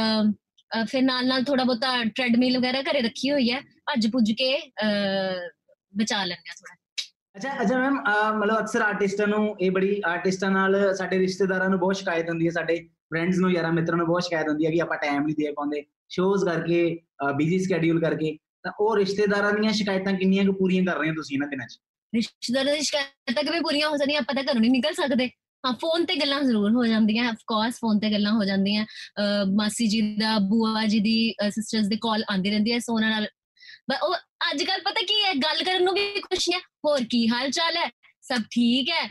ਫਿਰ 0.89 1.03
ਨਾਲ 1.03 1.27
ਨਾਲ 1.27 1.45
ਥੋੜਾ 1.45 1.65
ਬਹੁਤਾ 1.65 2.05
ਟ੍ਰੈਡਮਿਲ 2.05 2.59
ਵਗੈਰਾ 2.59 2.83
ਘਰੇ 2.83 3.01
ਰੱਖੀ 3.01 3.31
ਹੋਈ 3.31 3.51
ਹੈ 3.53 3.61
ਭੱਜ 3.87 4.07
ਪੁੱਜ 4.07 4.31
ਕੇ 4.33 4.57
ਅ, 4.59 5.51
ਬਚਾ 5.95 6.25
ਲੈਂਦੇ 6.25 6.51
ਆ 6.51 6.55
ਥੋੜਾ 6.55 6.75
ਅੱਛਾ 7.37 7.51
ਅੱਛਾ 7.61 7.79
ਮੈਮ 7.79 7.95
ਮਤਲਬ 8.39 8.59
ਅਕਸਰ 8.59 8.81
ਆਰਟਿਸਟਾਂ 8.83 9.27
ਨੂੰ 9.27 9.57
ਇਹ 9.61 9.71
ਬੜੀ 9.71 10.01
ਆਰਟਿਸਟਾਂ 10.07 10.51
ਨਾਲ 10.51 10.95
ਸਾਡੇ 10.95 11.19
ਰਿਸ਼ਤੇਦਾਰਾਂ 11.19 11.69
ਨੂੰ 11.71 11.79
ਬਹੁਤ 11.79 11.97
ਸ਼ਿਕਾਇਤ 11.97 12.29
ਹੁੰਦੀ 12.29 12.47
ਹੈ, 12.47 12.51
ਸਾਡੇ 12.51 12.89
ਫਰੈਂਡਸ 13.11 13.39
ਨੂੰ, 13.39 13.51
ਯਾਰਾਂ 13.53 13.73
ਮਿੱਤਰਾਂ 13.73 13.97
ਨੂੰ 13.99 14.07
ਬਹੁਤ 14.07 14.23
ਸ਼ਿਕਾਇਤ 14.23 14.49
ਹੁੰਦੀ 14.49 14.67
ਹੈ 14.67 14.71
ਕਿ 14.71 14.81
ਆਪਾਂ 14.81 14.97
ਟਾਈਮ 14.99 15.23
ਨਹੀਂ 15.27 15.35
ਦੇ 15.39 15.53
ਪਾਉਂਦੇ 15.53 15.83
ਸ਼ੋਜ਼ 16.09 16.45
ਕਰਕੇ 16.45 16.99
ਬਿਜ਼ੀ 17.37 17.59
ਸਕੇਡਿਊਲ 17.59 18.01
ਕਰਕੇ, 18.01 18.37
ਤਾਂ 18.63 18.73
ਉਹ 18.81 18.97
ਰਿਸ਼ਤੇਦਾਰਾਂ 18.97 19.53
ਦੀਆਂ 19.53 19.73
ਸ਼ਿਕਾਇਤਾਂ 19.73 20.13
ਕਿੰਨੀਆਂ 20.13 20.45
ਕੁ 20.45 20.53
ਪੂਰੀਆਂ 20.53 20.85
ਕਰ 20.85 20.99
ਰਹੇ 20.99 21.11
ਹੋ 21.11 21.15
ਤੁਸੀਂ 21.15 21.37
ਇਹਨਾਂ 21.37 21.49
ਦਿਨਾਂ 21.49 21.67
'ਚ? 21.67 21.79
ਰਿਸ਼ਤੇਦਾਰਾਂ 22.15 22.75
ਦੀ 22.75 22.81
ਸ਼ਿਕਾਇਤਾਂ 22.81 23.43
ਕਿਵੇਂ 23.45 23.61
ਪੂਰੀਆਂ 23.61 23.89
ਹੋ 23.89 23.97
ਜਾਂਦੀਆਂ 23.97 24.21
ਆਪਾਂ 24.21 24.35
ਤਾਂ 24.35 24.43
ਘਰੋਂ 24.43 24.61
ਨਹੀਂ 24.61 24.71
ਨਿਕਲ 24.71 24.95
ਸਕਦੇ। 24.95 25.31
ਹਾਂ 25.65 25.73
ਫੋਨ 25.73 26.05
ਤੇ 26.05 26.15
ਗੱਲਾਂ 26.17 26.41
ਜ਼ਰੂਰ 26.43 26.71
ਹੋ 26.71 26.85
ਜਾਂਦੀਆਂ 26.87 27.29
ਆਫ 27.29 27.37
ਕੋਰਸ 27.47 27.75
ਫੋਨ 27.75 27.99
ਤੇ 27.99 28.13
ਗੱਲਾਂ 28.13 28.33
ਹੋ 28.33 28.45
ਜਾਂਦੀਆਂ, 28.45 28.85
ਅਹ 28.85 29.45
ਮਾਸੀ 29.55 29.87
ਜੀ 29.89 30.01
ਦਾ, 30.17 30.39
ਬੂਆ 30.39 30.87
ਜੀ 30.87 31.01
ਦੀ 31.01 31.35
ਸਿਸਟਰਸ 31.51 31.87
ਦੇ 31.87 31.97
ਕਾਲ 31.97 32.23
ਆਉਂਦੀ 32.31 32.51
ਰਹਿੰਦੀ 32.51 32.73
ਹੈ 32.73 32.79
ਸੋ 32.79 32.95
ਉਹਨਾਂ 32.95 33.11
ਨਾਲ 33.11 33.25
ਬ- 33.25 33.29
ਉਹ 34.03 34.15
ਅੱਜ 34.51 34.63
ਕੱਲ 34.65 34.81
ਪਤਾ 34.85 35.01
ਕੀ 35.09 35.23
ਹੈ 35.25 35.33
ਗੱਲ 35.45 35.63
ਕਰਨ 35.65 35.85
ਨੂੰ 35.85 35.95
ਵੀ 35.95 36.07
ਖੁਸ਼ੀ 36.21 36.53
ਹੈ। 36.53 36.59
ਹੋਰ 36.87 37.05
ਕੀ 37.11 37.27
ਹਾਲ 37.29 37.51
ਚਾਲ 37.51 37.77
ਹੈ? 37.77 37.89
ਸਭ 38.29 38.43
ਠੀਕ 38.51 38.91
ਹੈ? 38.91 39.07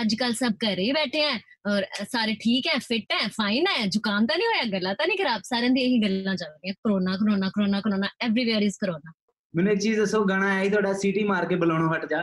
ਅੱਜ 0.00 0.14
ਕੱਲ 0.20 0.32
ਸਭ 0.34 0.52
ਘਰੇ 0.64 0.82
ਹੀ 0.82 0.92
ਬੈਠੇ 0.92 1.20
ਹੈ 1.24 1.38
ਔਰ 1.72 1.84
ਸਾਰੇ 2.12 2.34
ਠੀਕ 2.40 2.66
ਹੈ 2.66 2.78
ਫਿਟ 2.88 3.12
ਹੈ 3.12 3.28
ਫਾਈਨ 3.36 3.66
ਹੈ? 3.66 3.86
ਜ਼ੁਕਾਮ 3.86 4.26
ਤਾਂ 4.26 4.36
ਨਹੀਂ 4.38 4.48
ਹੋਇਆ? 4.48 4.64
ਗਲਾ 4.78 4.92
ਤਾਂ 4.94 5.06
ਨਹੀਂ 5.06 5.18
ਖਰਾਬ? 5.18 5.40
ਸਾਰਿਆਂ 5.44 5.70
ਦੀ 5.70 5.80
ਇਹੀ 5.82 5.98
ਗੱਲਾਂ 6.02 6.34
ਚੱਲ 6.36 6.48
ਰਹੀਆਂ। 6.50 6.74
Corona 6.84 7.16
corona 7.16 7.48
corona 7.54 7.80
corona 7.80 8.08
everywhere 8.20 8.62
is 8.62 8.76
corona 8.80 9.12
ਮੈਨੂੰ 9.54 9.72
ਇੱਕ 9.72 9.80
ਚੀਜ਼ 9.80 9.98
ਦੱਸੋ 10.00 10.24
ਗਾਣਾ 10.24 10.48
ਆਇਆ 10.54 10.64
ਸੀ 10.64 10.70
ਤੁਹਾਡਾ 10.70 10.92
ਸੀਟੀ 10.98 11.24
ਮਾਰ 11.24 11.46
ਕੇ 11.48 11.54
ਬੁਲਾਉਣੋਂ 11.56 11.92
ਹਟ 11.94 12.04
ਜਾ। 12.10 12.22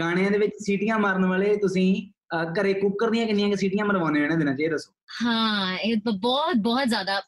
ਗਾਣਿਆਂ 0.00 0.30
ਦੇ 0.30 0.38
ਵਿੱਚ 0.38 0.52
ਸੀਟੀਆਂ 0.66 0.98
ਮਾਰਨ 0.98 1.24
ਵਾਲੇ 1.24 1.54
ਤੁਸੀਂ 1.56 1.86
ਘਰੇ 2.60 2.72
ਕੁੱਕਰ 2.74 3.10
ਦੀਆਂ 3.10 3.26
ਕਿੰਨੀਆਂ 3.26 3.48
ਕੁ 3.48 3.56
ਸੀਟੀਆਂ 3.56 3.84
ਮਰਵਾਉਂਦੇ 3.86 4.20
ਹੋ 4.20 4.24
ਇਹਨਾਂ 4.24 4.36
ਦਿਨਾਂ 4.38 4.54
'ਚ? 4.54 4.60
ਇਹ 4.60 4.70
ਦੱਸੋ। 4.70 4.92
ਹਾਂ 5.22 5.78
ਇਹ 5.78 5.96
ਬਹੁਤ 6.06 6.56
ਬਹੁਤ 6.56 6.88
ਜ਼ਿਆਦਾ 6.88 7.20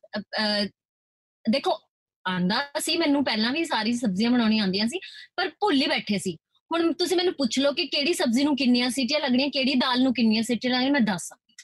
ਦੇਖੋ 1.44 1.78
ਆਂਦਾ 2.26 2.64
ਸੀ 2.80 2.96
ਮੈਨੂੰ 2.96 3.24
ਪਹਿਲਾਂ 3.24 3.52
ਵੀ 3.52 3.64
ਸਾਰੀ 3.64 3.92
ਸਬਜ਼ੀਆਂ 3.92 4.30
ਬਣਾਉਣੀ 4.30 4.58
ਆਉਂਦੀਆਂ 4.58 4.86
ਸੀ 4.88 4.98
ਪਰ 5.36 5.48
ਭੁੱਲ 5.48 5.76
ਹੀ 5.76 5.86
ਬੈਠੇ 5.86 6.18
ਸੀ। 6.18 6.36
ਹੁਣ 6.70 6.92
ਤੁਸੀਂ 6.92 7.16
ਮੈਨੂੰ 7.16 7.32
ਪੁੱਛ 7.34 7.58
ਲਓ 7.58 7.72
ਕਿ 7.72 7.86
ਕਿਹੜੀ 7.86 8.12
ਸਬਜ਼ੀ 8.12 8.44
ਨੂੰ 8.44 8.56
ਕਿੰਨੀਆਂ 8.56 8.90
ਸੀਟੀਆਂ 8.90 9.20
ਲੱਗਣੀਆਂ 9.20 9.48
ਕਿਹੜੀ 9.48 9.74
ਦਾਲ 9.74 10.02
ਨੂੰ 10.02 10.14
ਕਿੰਨੀਆਂ 10.14 10.42
ਸੀਟੀਆਂ 10.42 10.72
ਲੱਗਣੀਆਂ 10.72 10.92
ਮੈਂ 10.92 11.00
ਦੱਸ 11.00 11.28
ਸਕਦੀ। 11.28 11.54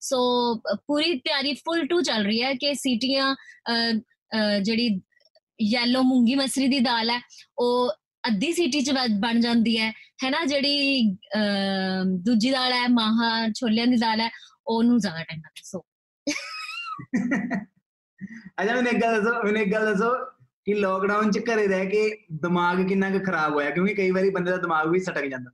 ਸੋ 0.00 0.18
ਪੂਰੀ 0.86 1.18
ਤਿਆਰੀ 1.18 1.54
ਫੁੱਲ 1.54 1.86
ਟੂ 1.86 2.00
ਚੱਲ 2.02 2.24
ਰਹੀ 2.24 2.42
ਹੈ 2.42 2.52
ਕਿ 2.54 2.74
ਸੀਟੀਆਂ 2.74 3.34
ਅ, 3.34 3.92
ਅ, 4.36 4.58
ਜਿਹੜੀ 4.58 5.00
ਯੈਲੋ 5.62 6.02
ਮੂੰਗੀ 6.02 6.34
ਮਸਰੀ 6.34 6.68
ਦੀ 6.68 6.78
ਦਾਲ 6.80 7.10
ਹੈ 7.10 7.20
ਉਹ 7.58 7.90
ਅੱਧੀ 8.28 8.52
ਸੀਟੀ 8.52 8.80
ਚ 8.80 8.90
ਬਣ- 8.90 9.18
ਬਣ 9.20 9.40
ਜਾਂਦੀ 9.40 9.78
ਹੈ 9.78 9.90
ਹੈਨਾ 10.24 10.44
ਜਿਹੜੀ 10.44 11.00
ਅ, 11.12 12.04
ਦੂਜੀ 12.04 12.50
ਦਾਲ 12.50 12.72
ਹੈ 12.72 12.88
ਮਾਹਾ 12.88 13.48
ਛੋਲਿਆਂ 13.48 13.86
ਦੀ 13.86 13.96
ਦਾਲ 13.96 14.20
ਹੈ 14.20 14.30
ਉਹਨੂੰ 14.66 14.98
ਜ਼ਿਆਦਾ 14.98 15.22
ਟਾਈਮ 15.22 15.40
ਲੱਗਦਾ 15.40 15.62
ਸੋ 15.64 15.84
ਅੱਛਾ, 18.62 18.74
ਮੈਨੂੰ 18.74 18.92
ਇੱਕ 18.92 19.02
ਗੱਲ 19.02 19.22
ਦੱਸੋ, 19.22 19.42
ਮੈਨੂੰ 19.44 19.62
ਇੱਕ 19.62 19.72
ਗੱਲ 19.72 19.94
ਦੱਸੋ 19.94 20.24
ਕਿ 20.64 20.74
ਲੋਕਡਾਊਨ 20.74 21.30
'ਚ 21.30 21.38
ਘਰੇ 21.38 21.66
ਰਹਿ 21.68 21.86
ਕੇ 21.86 22.26
ਦਿਮਾਗ 22.32 22.88
ਕਿੰਨਾ 22.88 23.10
ਕੁ 23.10 23.18
ਖਰਾਬ 23.18 23.54
ਹੋਇਆ? 23.54 23.70
ਕਿਉਂਕਿ 23.70 23.94
ਕਈ 23.94 24.10
ਵਾਰੀ 24.10 24.30
ਬੰਦੇ 24.30 24.50
ਦਾ 24.50 24.56
ਦਿਮਾਗ 24.56 24.88
ਵੀ 24.88 25.00
ਸਟਕ 25.00 25.24
ਜਾਂਦਾ। 25.24 25.50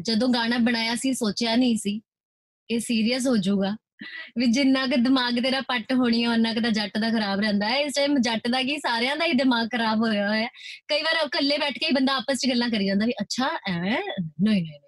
ਜਦੋਂ 0.00 0.28
ਗਾਣਾ 0.28 0.58
ਬਣਾਇਆ 0.58 0.94
ਸੀ, 0.94 1.12
ਸੋਚਿਆ 1.14 1.56
ਨਹੀਂ 1.56 1.76
ਸੀ 1.76 1.98
ਕਿ 2.68 2.80
ਸੀਰੀਅਸ 2.80 3.26
ਹੋ 3.28 3.36
ਜਾਊਗਾ। 3.36 3.76
ਵੀ 4.38 4.46
ਜਿੰਨਾ 4.46 4.86
ਕੁ 4.86 4.96
ਦਿਮਾਗ 4.96 5.34
ਤੇਰਾ 5.42 5.60
ਪੱਟ 5.60 5.92
ਹੋਣੀ 5.92 6.24
ਹੈ 6.24 6.30
ਉਹਨਾਂ 6.30 6.54
ਕੁ 6.54 6.60
ਤਾਂ 6.60 6.70
ਜੱਟ 6.70 6.98
ਦਾ 6.98 7.10
ਖਰਾਬ 7.10 7.40
ਰਹਿੰਦਾ 7.40 7.68
ਹੈ। 7.68 7.80
ਇਸ 7.80 7.92
ਟਾਈਮ 7.96 8.18
ਜੱਟ 8.18 8.48
ਦਾ 8.48 8.62
ਕੀ, 8.62 8.76
ਸਾਰਿਆਂ 8.78 9.16
ਦਾ 9.16 9.24
ਹੀ 9.24 9.32
ਦਿਮਾਗ 9.32 9.66
ਖਰਾਬ 9.66 9.98
ਹੋਇਆ 9.98 10.28
ਹੋਇਆ 10.28 10.42
ਹੈ। 10.42 10.48
ਕਈ 10.88 11.02
ਵਾਰ 11.02 11.26
ਇਕੱਲੇ 11.26 11.58
ਬੈਠ 11.58 11.72
ਕੇ 11.72 11.86
ਹੀ 11.86 11.90
ਬੰਦਾ 11.92 12.16
ਆਪਸ 12.16 12.38
'ਚ 12.38 12.48
ਗੱਲਾਂ 12.48 12.68
ਕਰੀ 12.68 12.86
ਜਾਂਦਾ 12.86 13.06
ਵੀ, 13.06 13.12
ਅੱਛਾ 13.12 13.48
ਐਵੇਂ 13.68 13.90
ਨਹੀਂ 13.90 14.38
ਨਹੀਂ 14.42 14.62
ਨਹੀਂ 14.62 14.80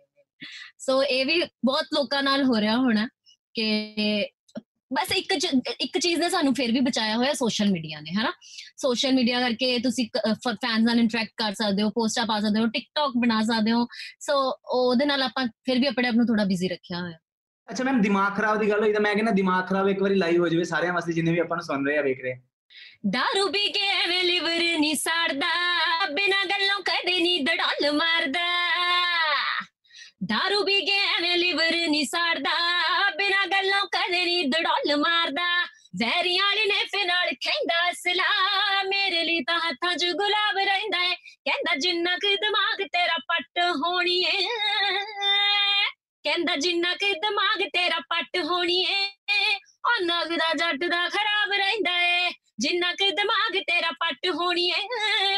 ਸੋ 0.78 1.04
ਇਹ 1.04 1.26
ਵੀ 1.26 1.42
ਬਹੁਤ 1.64 1.84
ਲੋਕਾਂ 1.94 2.22
ਨਾਲ 2.22 2.44
ਹੋ 2.44 2.60
ਰਿਹਾ 2.60 2.76
ਹੋਣਾ 2.76 3.08
ਕਿ 3.54 4.26
ਬਸ 4.96 5.12
ਇੱਕ 5.16 5.32
ਇੱਕ 5.80 5.98
ਚੀਜ਼ 5.98 6.20
ਨੇ 6.20 6.28
ਸਾਨੂੰ 6.30 6.54
ਫਿਰ 6.54 6.72
ਵੀ 6.72 6.80
ਬਚਾਇਆ 6.80 7.16
ਹੋਇਆ 7.16 7.32
ਸੋਸ਼ਲ 7.34 7.70
ਮੀਡੀਆ 7.70 8.00
ਨੇ 8.00 8.12
ਹਨਾ? 8.12 8.32
ਸੋਸ਼ਲ 8.76 9.12
ਮੀਡੀਆ 9.12 9.40
ਕਰਕੇ 9.40 9.78
ਤੁਸੀਂ 9.78 10.08
ਫੈਨਸ 10.34 10.84
ਨਾਲ 10.86 10.98
ਇੰਟਰੈਕਟ 10.98 11.32
ਕਰ 11.36 11.54
ਸਕਦੇ 11.54 11.82
ਹੋ 11.82 11.90
ਪੋਸਟਾਂ 11.90 12.26
ਪਾ 12.26 12.38
ਸਕਦੇ 12.40 12.60
ਹੋ 12.60 12.66
ਟਿਕਟੌਕ 12.66 13.12
ਬਣਾ 13.16 13.42
ਸਕਦੇ 13.42 13.72
ਹੋ 13.72 13.86
ਸੋ 14.20 14.38
ਉਹਦੇ 14.80 15.04
ਨਾਲ 15.04 15.22
ਆਪਾਂ 15.22 15.46
ਫਿਰ 15.64 15.78
ਵੀ 15.78 15.86
ਆਪਣੇ 15.86 16.08
ਆਪ 16.08 16.14
ਨੂੰ 16.14 16.26
ਥੋੜਾ 16.26 16.44
ਬਿਜ਼ੀ 16.44 16.68
ਰੱਖਿਆ 16.68 17.00
ਹੋਇਆ। 17.00 17.18
ਅੱਛਾ 17.68 17.84
ਮੈਮ 17.84 18.00
ਦਿਮਾਗ 18.02 18.36
ਖਰਾਬ 18.36 18.58
ਦੀ 18.60 18.68
ਗੱਲ 18.70 18.80
ਹੋਈ 18.80 18.92
ਤਾਂ 18.92 19.00
ਮੈਂ 19.00 19.14
ਕਹਿੰਦਾ 19.14 19.32
ਦਿਮਾਗ 19.32 19.68
ਖਰਾਬ 19.68 19.88
ਇੱਕ 19.88 20.02
ਵਾਰੀ 20.02 20.14
ਲਾਈਵ 20.14 20.40
ਹੋ 20.40 20.48
ਜਾਵੇ 20.48 20.64
ਸਾਰਿਆਂ 20.64 20.92
ਵਾਸਤੇ 20.92 21.12
ਜਿੰਨੇ 21.12 21.32
ਵੀ 21.32 21.38
ਆਪਾਂ 21.38 21.56
ਨੂੰ 21.56 21.64
ਸੁਣ 21.64 21.86
ਰਹੇ 21.86 21.98
ਆ 21.98 22.02
ਵੇਖ 22.02 22.22
ਰਹੇ 22.22 22.32
ਆ। 22.32 22.36
ਦਾਰੂ 23.10 23.48
ਪੀ 23.52 23.68
ਕੇ 23.72 23.86
ਐਵੇਂ 24.04 24.22
ਲਿਵਰ 24.24 24.78
ਨਹੀਂ 24.78 24.94
ਸੜਦਾ 24.94 26.06
ਬਿਨਾਂ 26.12 26.44
ਗੱਲੋਂ 26.44 26.80
ਕਦੇ 26.80 27.18
ਨਹੀਂ 27.20 27.40
ਦੜਲ 27.44 27.92
ਮਾਰਦਾ। 27.92 28.46
ਦਾਰੂ 30.24 30.64
ਪੀ 30.64 30.80
ਕੇ 30.80 30.98
ਐਵੇਂ 31.18 31.36
ਲਿਵਰ 31.38 31.76
ਨਹੀਂ 31.88 32.04
ਸੜਦਾ 32.04 32.54
ਬਿਨਾਂ 33.16 33.46
ਗੱਲੋਂ 33.46 33.86
ਕਦੇ 33.86 34.24
ਨਹੀਂ 34.24 34.48
ਦੜਲ 34.48 34.96
ਮਾਰਦਾ। 34.96 35.66
ਜ਼ਹਿਰੀ 35.96 36.38
ਵਾਲੀ 36.38 36.66
ਨੇ 36.66 36.84
ਫੇ 36.84 37.04
ਨਾਲ 37.04 37.28
ਕਹਿੰਦਾ 37.28 37.92
ਸਲਾ 37.92 38.82
ਮੇਰੇ 38.82 39.24
ਲਈ 39.24 39.40
ਤਾਂ 39.40 39.58
ਹੱਥਾਂ 39.58 39.96
'ਚ 39.96 40.04
ਗੁਲਾਬ 40.04 40.58
ਰਹਿੰਦਾ 40.58 41.02
ਏ। 41.02 41.14
ਕਹਿੰਦਾ, 41.14 41.76
ਜਿੰਨਾ 41.76 42.16
ਕੁ 42.16 42.34
ਦਿਮਾਗ 42.34 42.86
ਤੇਰਾ 42.92 43.16
ਪੱਟ 43.28 43.60
ਹੋਣੀ 43.76 44.24
ਏ। 44.24 44.48
ਕਹਿੰਦਾ, 46.24 46.56
ਜਿੰਨਾ 46.56 46.94
ਕੁ 46.94 47.12
ਦਿਮਾਗ 47.12 47.58
ਤੇਰਾ 47.58 47.98
ਪੱਟ 47.98 48.38
ਹੋਣੀ 48.44 48.80
ਏ, 48.82 49.10
ਉਹਨਾਂ 49.84 50.26
ਕੁ 50.26 50.36
ਦਾ 50.36 50.54
ਜੱਟ 50.54 50.90
ਦਾ 50.90 51.08
ਖਰਾਬ 51.08 51.52
ਰਹਿੰਦਾ 51.52 52.00
ਏ। 52.00 52.30
ਜਿੰਨਾ 52.58 52.92
ਕੁ 52.92 53.10
ਦਿਮਾਗ 53.10 53.52
ਤੇਰਾ 53.52 53.90
ਪੱਟ 53.90 54.28
ਹੋਣੀ 54.30 54.70
ਏ, 54.70 54.86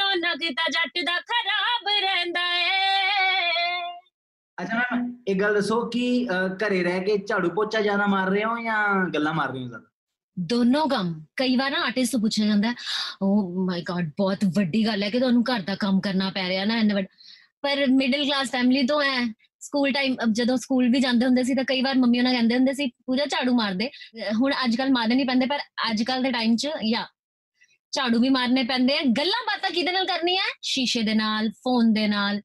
ਉਹਨਾਂ 0.03 0.37
ਕੁ 0.37 0.55
ਤਾਂ 0.55 0.71
ਜੱਟ 0.71 1.05
ਦਾ 1.05 1.21
ਖਰਾਬ 1.21 1.89
ਰਹਿੰਦਾ 2.01 2.55
ਏ। 2.55 3.08
ਅੱਛਾ 4.63 4.79
ਮੈਮ 4.79 5.17
ਇੱਕ 5.29 5.41
ਗੱਲ 5.41 5.55
ਦੱਸੋ 5.55 5.87
ਕਿ 5.87 6.29
ਅਹ, 6.31 6.49
ਘਰੇ 6.49 6.83
ਰਹਿ 6.83 7.01
ਕੇ 7.01 7.19
ਝਾੜੂ 7.19 7.51
ਪੋਚਾ 7.51 7.81
ਜ਼ਿਆਦਾ 7.81 8.07
ਮਾਰ 8.07 8.29
ਰਹੇ 8.31 8.45
ਹੋ 8.45 8.59
ਜਾਂ 8.59 9.09
ਗੱਲਾਂ 9.09 9.35
ਮਾਰ 9.35 9.53
ਰਹੇ 9.53 9.63
ਹੋ 9.63 9.69
ਜ਼ਿਆਦਾ? 9.69 9.85
ਦੋਨੋਂ 10.39 10.89
ਕੰਮ। 10.89 11.25
ਕਈ 11.37 11.57
ਵਾਰ 11.57 11.71
ਨਾ 11.71 11.79
ਆਰਟਿਸਟ 11.83 12.13
ਤੋਂ 12.13 12.21
ਪੁੱਛਿਆ 12.21 12.47
ਜਾਂਦਾ 12.47 12.75
ਓ 13.23 13.49
ਮਾਈ 13.65 13.83
ਗॉड 13.83 14.11
ਬਹੁਤ 14.19 14.39
ਵੱਡੀ 14.45 14.87
ਗੱਲ 14.87 15.03
ਹੈ 15.03 15.11
ਕਿ 15.11 15.19
ਤੁਹਾਨੂੰ 15.19 15.43
ਘਰ 15.43 15.63
ਦਾ 15.63 15.75
ਕੰਮ 15.75 16.01
ਕਰਨਾ 16.01 16.31
ਪੈ 16.31 16.49
ਰਿਹਾ 16.49 16.65
ਨਾ 16.65 16.79
ਇੰਨਾ 16.79 16.95
ਵੱਡ- 16.95 17.09
ਪਰ 17.63 17.87
ਮਿਡਲ 17.91 18.25
ਕਲਾਸ 18.25 18.51
ਫੈਮਿਲੀ 18.51 18.87
ਤੋਂ 18.87 19.03
ਹੈ। 19.03 19.35
ਸਕੂਲ 19.61 19.93
ਟਾਈਮ 19.93 20.17
ਜਦੋਂ 20.33 20.57
ਸਕੂਲ 20.57 20.89
ਵੀ 20.89 21.01
ਜਾਂਦੇ 21.01 21.27
ਹੁੰਦੇ 21.27 21.43
ਸੀ 21.43 21.55
ਤਾਂ 21.55 21.65
ਕਈ 21.65 21.83
ਵਾਰ 21.83 21.95
ਮੰਮੀ 21.95 22.19
ਉਹਨਾਂ 22.19 22.33
ਕਹਿੰਦੇ 22.33 22.55
ਹੁੰਦੇ 22.55 22.73
ਸੀ 22.73 22.87
ਪੂਜਾ 23.07 23.25
ਝਾੜੂ 23.27 23.55
ਮਾਰ 23.55 23.75
ਦੇ। 23.75 23.89
ਅਹ 23.89 24.35
ਹੁਣ 24.35 24.53
ਅੱਜ 24.65 24.77
ਕੱਲ 24.77 24.91
ਮਾਰਨੇ 24.91 25.15
ਨਹੀਂ 25.15 25.27
ਪੈਂਦੇ 25.27 25.47
ਪਰ 25.47 25.59
ਅੱਜ 25.91 26.03
ਕੱਲ 26.03 26.23
ਦੇ 26.23 26.31
ਟਾਈਮ 26.33 26.57
'ਚ 26.57 26.69
ਯਾ 26.85 27.07
ਝਾੜੂ 27.93 28.21
ਵੀ 28.21 28.29
ਮਾਰਨੇ 28.29 28.63
ਪੈਂਦੇ 28.63 28.99
ਆ। 28.99 29.01
ਗੱਲਾਂ 29.03 29.43
ਬਾਤਾਂ 29.47 29.71
ਕਿਹਦੇ 29.71 29.93
ਨਾਲ 29.93 30.07
ਕਰਨੀਆਂ? 30.07 30.45
ਸ਼ੀਸ਼ੇ 30.63 31.03
ਦੇ 31.03 31.15
ਨਾਲ 31.15 31.51
ਫੋਨ 31.51 31.93
ਦੇ 31.93 32.07
ਨਾਲ। 32.09 32.41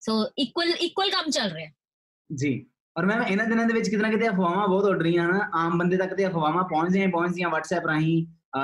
ਸੋ 0.00 0.12
ਇਕੁਅਲ 0.38 0.70
ਇਕੁਅਲ 0.70 1.10
ਕੰਮ 1.10 1.30
ਚੱਲ 1.30 1.50
ਰਿਹਾ। 1.50 1.70
ਜੀ। 2.30 2.52
ਔਰ 2.96 3.06
ਮੈਮ 3.06 3.22
ਇਹਨਾਂ 3.22 3.46
ਦਿਨਾਂ 3.46 3.64
ਦੇ 3.66 3.74
ਵਿੱਚ 3.74 3.88
ਕਿਤੇ 3.88 4.02
ਨਾ 4.02 4.10
ਕਿਤੇ 4.10 4.28
ਅਫਵਾਹਾਂ 4.28 4.66
ਬਹੁਤ 4.68 4.84
ਉੱਡ 4.84 5.02
ਰਹੀਆਂ 5.02 5.24
ਹਨ 5.24 5.40
ਆਮ 5.54 5.78
ਬੰਦੇ 5.78 5.96
ਤੱਕ 5.96 6.14
ਤੇ 6.14 6.26
ਅਫਵਾਹਾਂ 6.26 6.64
ਪਹੁੰਚਦੀਆਂ 6.64 7.08
ਪਹੁੰਚਦੀਆਂ 7.08 7.48
WhatsApp 7.48 7.86
ਰਾਹੀਂ 7.88 8.16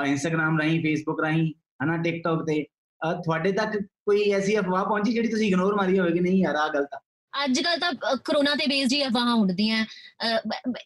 ਇੰਸਟਾਗ੍ਰam 0.05 0.59
ਰਾਹੀਂ 0.59 0.79
Facebook 0.79 1.23
ਰਾਹੀਂ 1.23 1.53
ਹਨਾ 1.83 1.95
TikTok 2.07 2.45
ਤੇ। 2.45 2.63
ਤੁਹਾਡੇ 3.01 3.51
ਤੱਕ 3.51 3.77
ਕੋਈ 3.79 4.29
ਐਸੀ 4.31 4.57
ਅਫਵਾਹ 4.59 4.85
ਪਹੁੰਚੀ 4.85 5.13
ਜਿਹੜੀ 5.13 5.27
ਤੁਸੀਂ 5.27 5.47
ਇਗਨੋਰ 5.47 5.75
ਮਾਰੀ 5.75 5.99
ਹੋਵੇ 5.99 6.11
ਕਿ 6.11 6.19
ਨਹੀਂ 6.19 6.41
ਯਾਰ 6.43 6.55
ਆ 6.55 6.67
ਗਲਤ 6.67 6.93
ਆ 6.93 6.99
ਅੱਜ 7.33 7.59
ਕੱਲ 7.61 7.79
ਤਾਂ 7.79 7.91
ਕਰੋਨਾ 8.25 8.55
ਤੇ 8.55 8.67
ਬੇਸਡ 8.67 8.93
ਹੀ 8.93 9.03
ਅਫਵਾਹਾਂ 9.07 9.33
ਉੱਡਦੀਆਂ। 9.35 9.85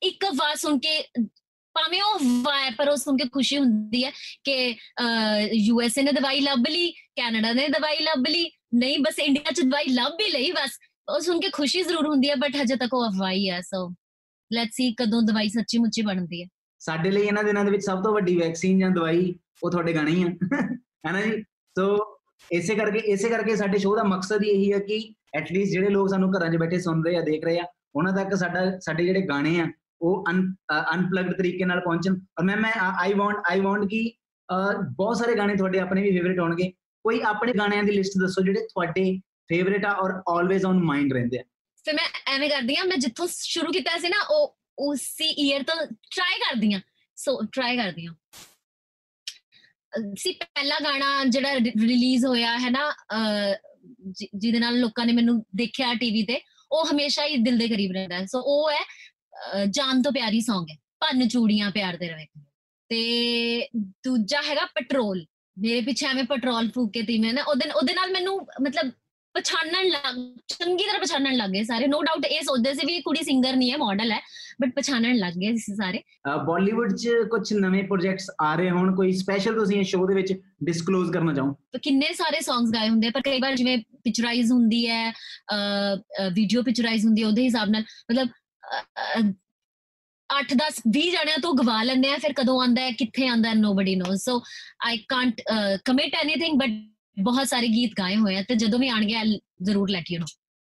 ਇੱਕ 0.04 0.26
ਅਫਵਾਹ 0.26 0.56
ਸੁਣ 0.56 0.80
ਕੇ 0.80 1.02
ਭਾਵੇਂ 1.76 2.02
ਉਹ 2.04 2.20
ਹੈ 2.52 2.70
ਪਰ 2.78 2.90
ਉਹ 2.90 2.96
ਸੁਣ 2.98 3.18
ਕੇ 3.18 3.28
ਖੁਸ਼ੀ 3.34 3.58
ਹੁੰਦੀ 3.58 4.04
ਹੈ 4.04 4.12
ਕਿ 4.44 4.76
ਯੂਐਸਏ 5.54 6.02
ਨੇ 6.04 6.12
ਦਵਾਈ 6.12 6.40
ਲੱਭ 6.40 6.68
ਲਈ 6.70 6.92
ਕੈਨੇਡਾ 6.92 7.52
ਨੇ 7.54 7.68
ਦਵਾਈ 7.68 8.04
ਲੱਭ 8.04 8.28
ਲਈ 8.30 8.50
ਨਹੀਂ 8.72 8.98
ਬਸ 9.00 9.20
ਇੰਡੀਆ 9.20 9.52
ਚ 9.52 9.62
ਦਵਾਈ 9.62 9.94
ਲੱਭ 9.94 10.20
ਹੀ 10.22 10.32
ਲਈ 10.32 10.52
ਬਸ। 10.52 10.78
ਉਹ 11.10 11.20
ਸੁਣ 11.20 11.40
ਕੇ 11.40 11.50
ਖੁਸ਼ੀ 11.50 11.82
ਜ਼ਰੂਰ 11.84 12.08
ਹੁੰਦੀ 12.08 12.30
ਹੈ 12.30 12.36
ਬਟ 12.36 12.56
ਹਜੇ 12.62 12.76
ਤੱਕ 12.76 12.94
ਉਹ 12.94 13.08
ਅਫਵਾਹ 13.08 13.32
ਹੀ 13.32 13.50
ਹੈ 13.50 13.60
ਸੋ 13.62 13.88
ਲੈਟਸ 14.52 14.76
ਸੀ 14.76 14.92
ਕਦੋਂ 14.94 15.22
ਦਵਾਈ 15.24 15.50
ਸੱਚੀ 15.50 15.78
ਮੁੱਚੀ 15.78 16.02
ਬਣਦੀ 16.02 16.42
ਹੈ। 16.44 16.48
ਸਾਡੇ 16.82 17.12
ਲਈ 17.12 17.22
ਇਹਨਾਂ 17.22 17.44
ਦਿਨਾਂ 17.44 17.64
ਦੇ 17.66 17.72
ਵਿੱਚ 17.72 17.84
ਸਭ 17.86 18.04
ਤੋਂ 18.04 18.14
ਵੱਡੀ 18.14 18.36
ਵੈਕਸੀਨ 18.38 18.80
ਜਾਂ 18.80 18.90
ਦਵਾਈ 18.92 19.34
ਉਹ 19.64 19.72
ਤੁਹਾਡੇ 19.72 19.94
ਗਾਣੇ 19.96 20.12
ਹੀ 20.12 20.24
ਆ। 20.24 20.28
ਹੈਨਾ 21.08 21.22
ਜੀ? 21.22 21.42
ਸੋ 21.76 21.98
ਇਸੇ 22.52 22.76
ਕਰਕੇ 22.76 23.00
ਇਸੇ 23.12 23.30
ਕਰਕੇ 23.30 23.56
ਸਾਡੇ 23.56 23.78
ਸ਼ੋਅ 23.78 23.96
ਦਾ 23.98 24.04
ਮਕਸਦ 24.04 24.44
ਹੀ 24.44 24.50
ਇਹੀ 24.50 24.72
ਹੈ 24.74 24.80
ਕਿ 24.80 25.14
ਐਟਲੀਸਟ 25.36 25.72
ਜਿਹੜੇ 25.72 25.90
ਲੋਕ 25.90 26.10
ਸਾਨੂੰ 26.10 26.32
ਘਰਾਂ 26.32 26.50
'ਚ 26.50 26.58
ਬੈਠੇ 26.58 26.80
ਸੁਣ 26.80 27.04
ਰਹੇ 27.06 27.16
ਆ 27.16 27.22
ਦੇਖ 27.22 27.44
ਰਹੇ 27.46 27.60
ਆ 27.60 27.66
ਉਹਨਾਂ 27.96 28.14
ਤੱਕ 28.14 28.36
ਸਾਡਾ 28.38 28.64
ਸਾਡੇ 28.80 29.06
ਜਿਹੜੇ 29.06 29.22
ਗਾਣੇ 29.28 29.60
ਆ 29.60 29.68
ਉਹ 30.02 30.24
ਅਨਪਲੱਗਡ 30.30 31.34
ਤਰੀਕੇ 31.38 31.66
ਨਾਲ 31.66 31.80
ਪਹੁੰਚਣ। 31.80 32.14
ਔਰ 32.40 32.44
ਮੈਂ 32.46 32.58
ਮੈਂ 32.58 32.72
ਆਈ 33.02 33.14
ਵਾਂਟ 33.14 33.38
ਆਈ 33.52 33.60
ਵਾਂਟ 33.60 33.86
ਕਿ 33.90 34.02
ਅਹ, 34.50 34.74
ਬਹੁਤ 34.96 35.18
ਸਾਰੇ 35.18 35.36
ਗਾਣੇ 35.38 35.56
ਤੁਹਾਡੇ 35.56 35.80
ਆਪਣੇ 35.80 36.02
ਵੀ 36.02 36.12
ਫੇਵਰਿਟ 36.12 36.40
ਹੋਣਗੇ। 36.40 36.72
ਕੋਈ 37.04 37.22
ਆਪਣੇ 37.22 37.54
ਗਾਣਿਆਂ 37.54 37.84
ਦੀ 37.84 37.92
ਲਿਸਟ 37.92 38.12
ਦੱਸੋ 38.22 38.42
ਜਿਹੜੇ 38.42 38.60
ਤੁਹਾਡੇ 38.62 39.20
ਫੇਵਰਿਟ 39.48 39.86
ਆ 39.86 39.92
ਔਰ 39.92 40.12
ਆਲਵੇਜ਼ 40.30 40.66
ਔਨ 40.66 40.80
ਮਾਈਂਡ 40.84 41.14
ਰਹਿੰਦੇ 41.14 41.40
ਆ। 41.40 41.44
ਫਿਰ 41.86 41.94
ਮੈਂ 41.94 42.04
ਐਵੇਂ 42.28 42.50
ਕਰਦੀ 42.50 42.76
ਆ 42.76 42.84
ਮੈਂ 42.84 42.98
ਜਿੱਥੋਂ 42.98 43.28
ਸ਼ੁਰੂ 43.32 43.72
ਕੀਤਾ 43.72 43.98
ਸੀ 43.98 44.10
ਨਾ 44.10 44.22
ਉਹ 44.30 44.58
ਉਸੇ 44.80 45.26
ਈਅਰ 45.26 45.64
ਤੋਂ 45.64 45.76
ਟਰਾਈ 45.86 46.40
ਕਰਦੀ 46.40 46.74
ਆ 46.74 46.82
ਸੋ 47.16 47.42
ਟਰਾਈ 47.52 47.78
ਕਰਦੀ 47.78 48.06
ਆ 48.06 48.14
ਸੀ 50.18 50.32
ਪਹਿਲਾ 50.32 50.76
ਗਾਣਾ 50.84 51.26
ਜਿਹੜਾ 51.26 51.54
ਰਿਲੀਜ਼ 51.56 52.26
ਹੋਇਆ 52.26 52.60
ਹੈ 52.60 52.70
ਨਾ 52.70 52.90
ਅਹ, 52.92 53.56
ਜਿ- 54.12 54.28
ਜਿਹਦੇ 54.36 54.60
ਨਾਲ 54.60 54.80
ਲੋਕਾਂ 54.80 55.06
ਨੇ 55.06 55.14
ਮੈਨੂੰ 55.14 55.46
ਦੇਖਿਆ 55.56 55.94
ਟੀਵੀ 55.94 56.24
ਤੇ 56.24 56.42
ਉਹ 56.72 56.86
ਹਮੇਸ਼ਾ 56.92 57.26
ਹੀ 57.26 57.38
ਦਿਲ 57.38 57.58
ਦੇ 57.58 57.68
ਕਰੀਬ 57.68 57.92
ਰਹਿੰਦਾ 57.92 58.16
ਹੈ। 58.20 58.26
ਸੋ 58.26 58.42
ਉਹ 58.42 58.72
ਹੈ 58.72 58.80
ਅਹ, 58.80 59.66
ਜਾਨ 59.66 60.02
ਤੋਂ 60.02 60.12
ਪਿਆਰੀ 60.12 60.38
Song 60.38 60.66
ਹੈ 60.72 60.76
ਭੰਨ 61.00 61.28
ਚੂੜੀਆਂ 61.28 61.72
ਪਿਆਰ 61.72 61.98
ਦੇ 61.98 62.10
ਰਵੇ। 62.10 62.26
ਤੇ 62.90 63.70
ਦੂਜਾ 63.78 64.42
ਹੈਗਾ 64.42 64.66
ਪੈਟਰੋਲ 64.66 65.26
ਮੇਰੇ 65.58 65.82
ਪਿੱਛੇ 65.82 66.06
ਐਵੇਂ 66.08 66.24
ਪੈਟਰੋਲ 66.24 66.70
ਫੂਕ 66.76 66.92
ਕੇ 66.94 67.02
ਤੀ 67.04 67.18
ਮੈਂ 67.20 67.34
ਨਾ 67.34 67.44
ਉਹਦੇ 67.44 67.70
ਉਹਦੇ 67.72 67.94
ਨਾਲ 67.94 68.12
ਮੈਨੂੰ 68.12 68.36
ਮਤਲਬ 68.62 68.92
ਪਛਾਣਨ 69.36 69.88
ਲੱਗ 69.90 70.16
ਚੰਗੀ 70.48 70.84
ਤਰ੍ਹਾਂ 70.86 71.00
ਪਛਾਣਨ 71.02 71.36
ਲੱਗ 71.38 71.50
ਗਏ 71.50 71.64
ਸਾਰੇ। 71.64 71.86
ਨੋ 71.88 72.02
ਡਾਊਟ 72.04 72.26
ਇਹ 72.26 72.42
ਸੋਚਦੇ 72.44 72.74
ਸੀ 72.74 72.86
ਵੀ 72.88 73.00
ਕੁੜੀ 73.02 73.24
ਸਿੰਗਰ 73.24 73.56
ਨਹੀਂ 73.56 73.72
ਹੈ 73.72 73.78
ਮਾਡਲ 73.78 74.12
ਹੈ 74.12 74.20
ਬਟ 74.62 74.74
ਪਛਾਣਨ 74.76 75.16
ਲੱਗ 75.18 75.34
ਗਏ 75.42 75.56
ਸੀ 75.58 75.76
ਸਾਰੇ। 75.76 76.02
ਬਾਲੀਵੁੱਡ 76.48 76.96
'ਚ 76.96 77.10
ਕੁਝ 77.32 77.42
ਨਵੇਂ 77.54 77.84
ਪ੍ਰੋਜੈਕਟਸ 77.84 78.30
ਆ 78.42 78.54
ਰਹੇ 78.56 78.70
ਹੋਣ 78.72 78.94
ਕੋਈ 78.96 79.12
ਸਪੈਸ਼ਲ 79.18 79.56
ਤੁਸੀਂ 79.60 79.78
ਇਹ 79.80 79.84
ਸ਼ੋਅ 79.92 80.08
ਦੇ 80.08 80.16
ਵਿੱਚ 80.16 80.34
ਡਿਸਕਲੋਜ਼ 80.64 81.12
ਕਰਨਾ 81.12 81.34
ਚਾਹੋ? 81.34 81.54
ਕਿੰਨੇ 81.84 82.12
ਸਾਰੇ 82.14 82.38
Songs 82.50 82.74
ਗਾਏ 82.74 82.90
ਹੁੰਦੇ 82.90 83.10
ਪਰ 83.10 83.22
ਕਈ 83.22 83.40
ਵਾਰ 83.42 83.56
ਜਿਵੇਂ 83.56 83.78
ਪਿਕਚਰਾਈਜ਼ 84.04 84.52
ਹੁੰਦੀ 84.52 84.88
ਹੈ 84.88 85.12
ਵੀਡੀਓ 86.34 86.64
ਪਿਕਚਰਾਈਜ਼ 86.64 87.06
ਹੁੰਦੀ 87.06 87.22
ਹੈ 87.24 87.28
ਉਹਦੇ 87.28 87.44
ਹਿਸਾਬ 87.44 87.70
ਨਾਲ 87.70 87.84
ਮਤਲਬ 88.12 89.32
8 90.32 90.56
10 90.58 90.82
20 90.98 91.10
ਜਣਿਆਂ 91.12 91.38
ਤੋਂ 91.42 91.54
ਗਵਾ 91.56 91.82
ਲੈਂਦੇ 91.84 92.12
ਆ 92.12 92.18
ਫਿਰ 92.18 92.34
ਕਦੋਂ 92.34 92.62
ਆਂਦਾ 92.62 92.82
ਹੈ, 92.82 92.92
ਕਿੱਥੇ 92.92 93.28
ਆਂਦਾ 93.28 93.50
ਹੈ 93.50 93.54
nobody 93.56 93.96
knows 93.96 94.24
so 94.26 94.42
I 94.88 94.98
can't 95.10 95.42
commit 95.86 96.16
anything 96.22 96.60
but 96.60 96.80
ਬਹੁਤ 97.18 97.48
ਸਾਰੇ 97.48 97.68
ਗੀਤ 97.70 97.92
ਗਾਏ 97.98 98.16
ਹੋਏ 98.18 98.36
ਆ, 98.36 98.42
ਤੇ 98.48 98.56
ਜਦੋਂ 98.56 98.80
ਵੀ 98.80 98.88
ਆਣਗੇ 98.90 99.16
I'll 99.16 99.38
ਜ਼ਰੂਰ 99.64 99.90
ਲੈਟ 99.90 100.12
ਯੂ 100.12 100.20
ਨੋ 100.20 100.26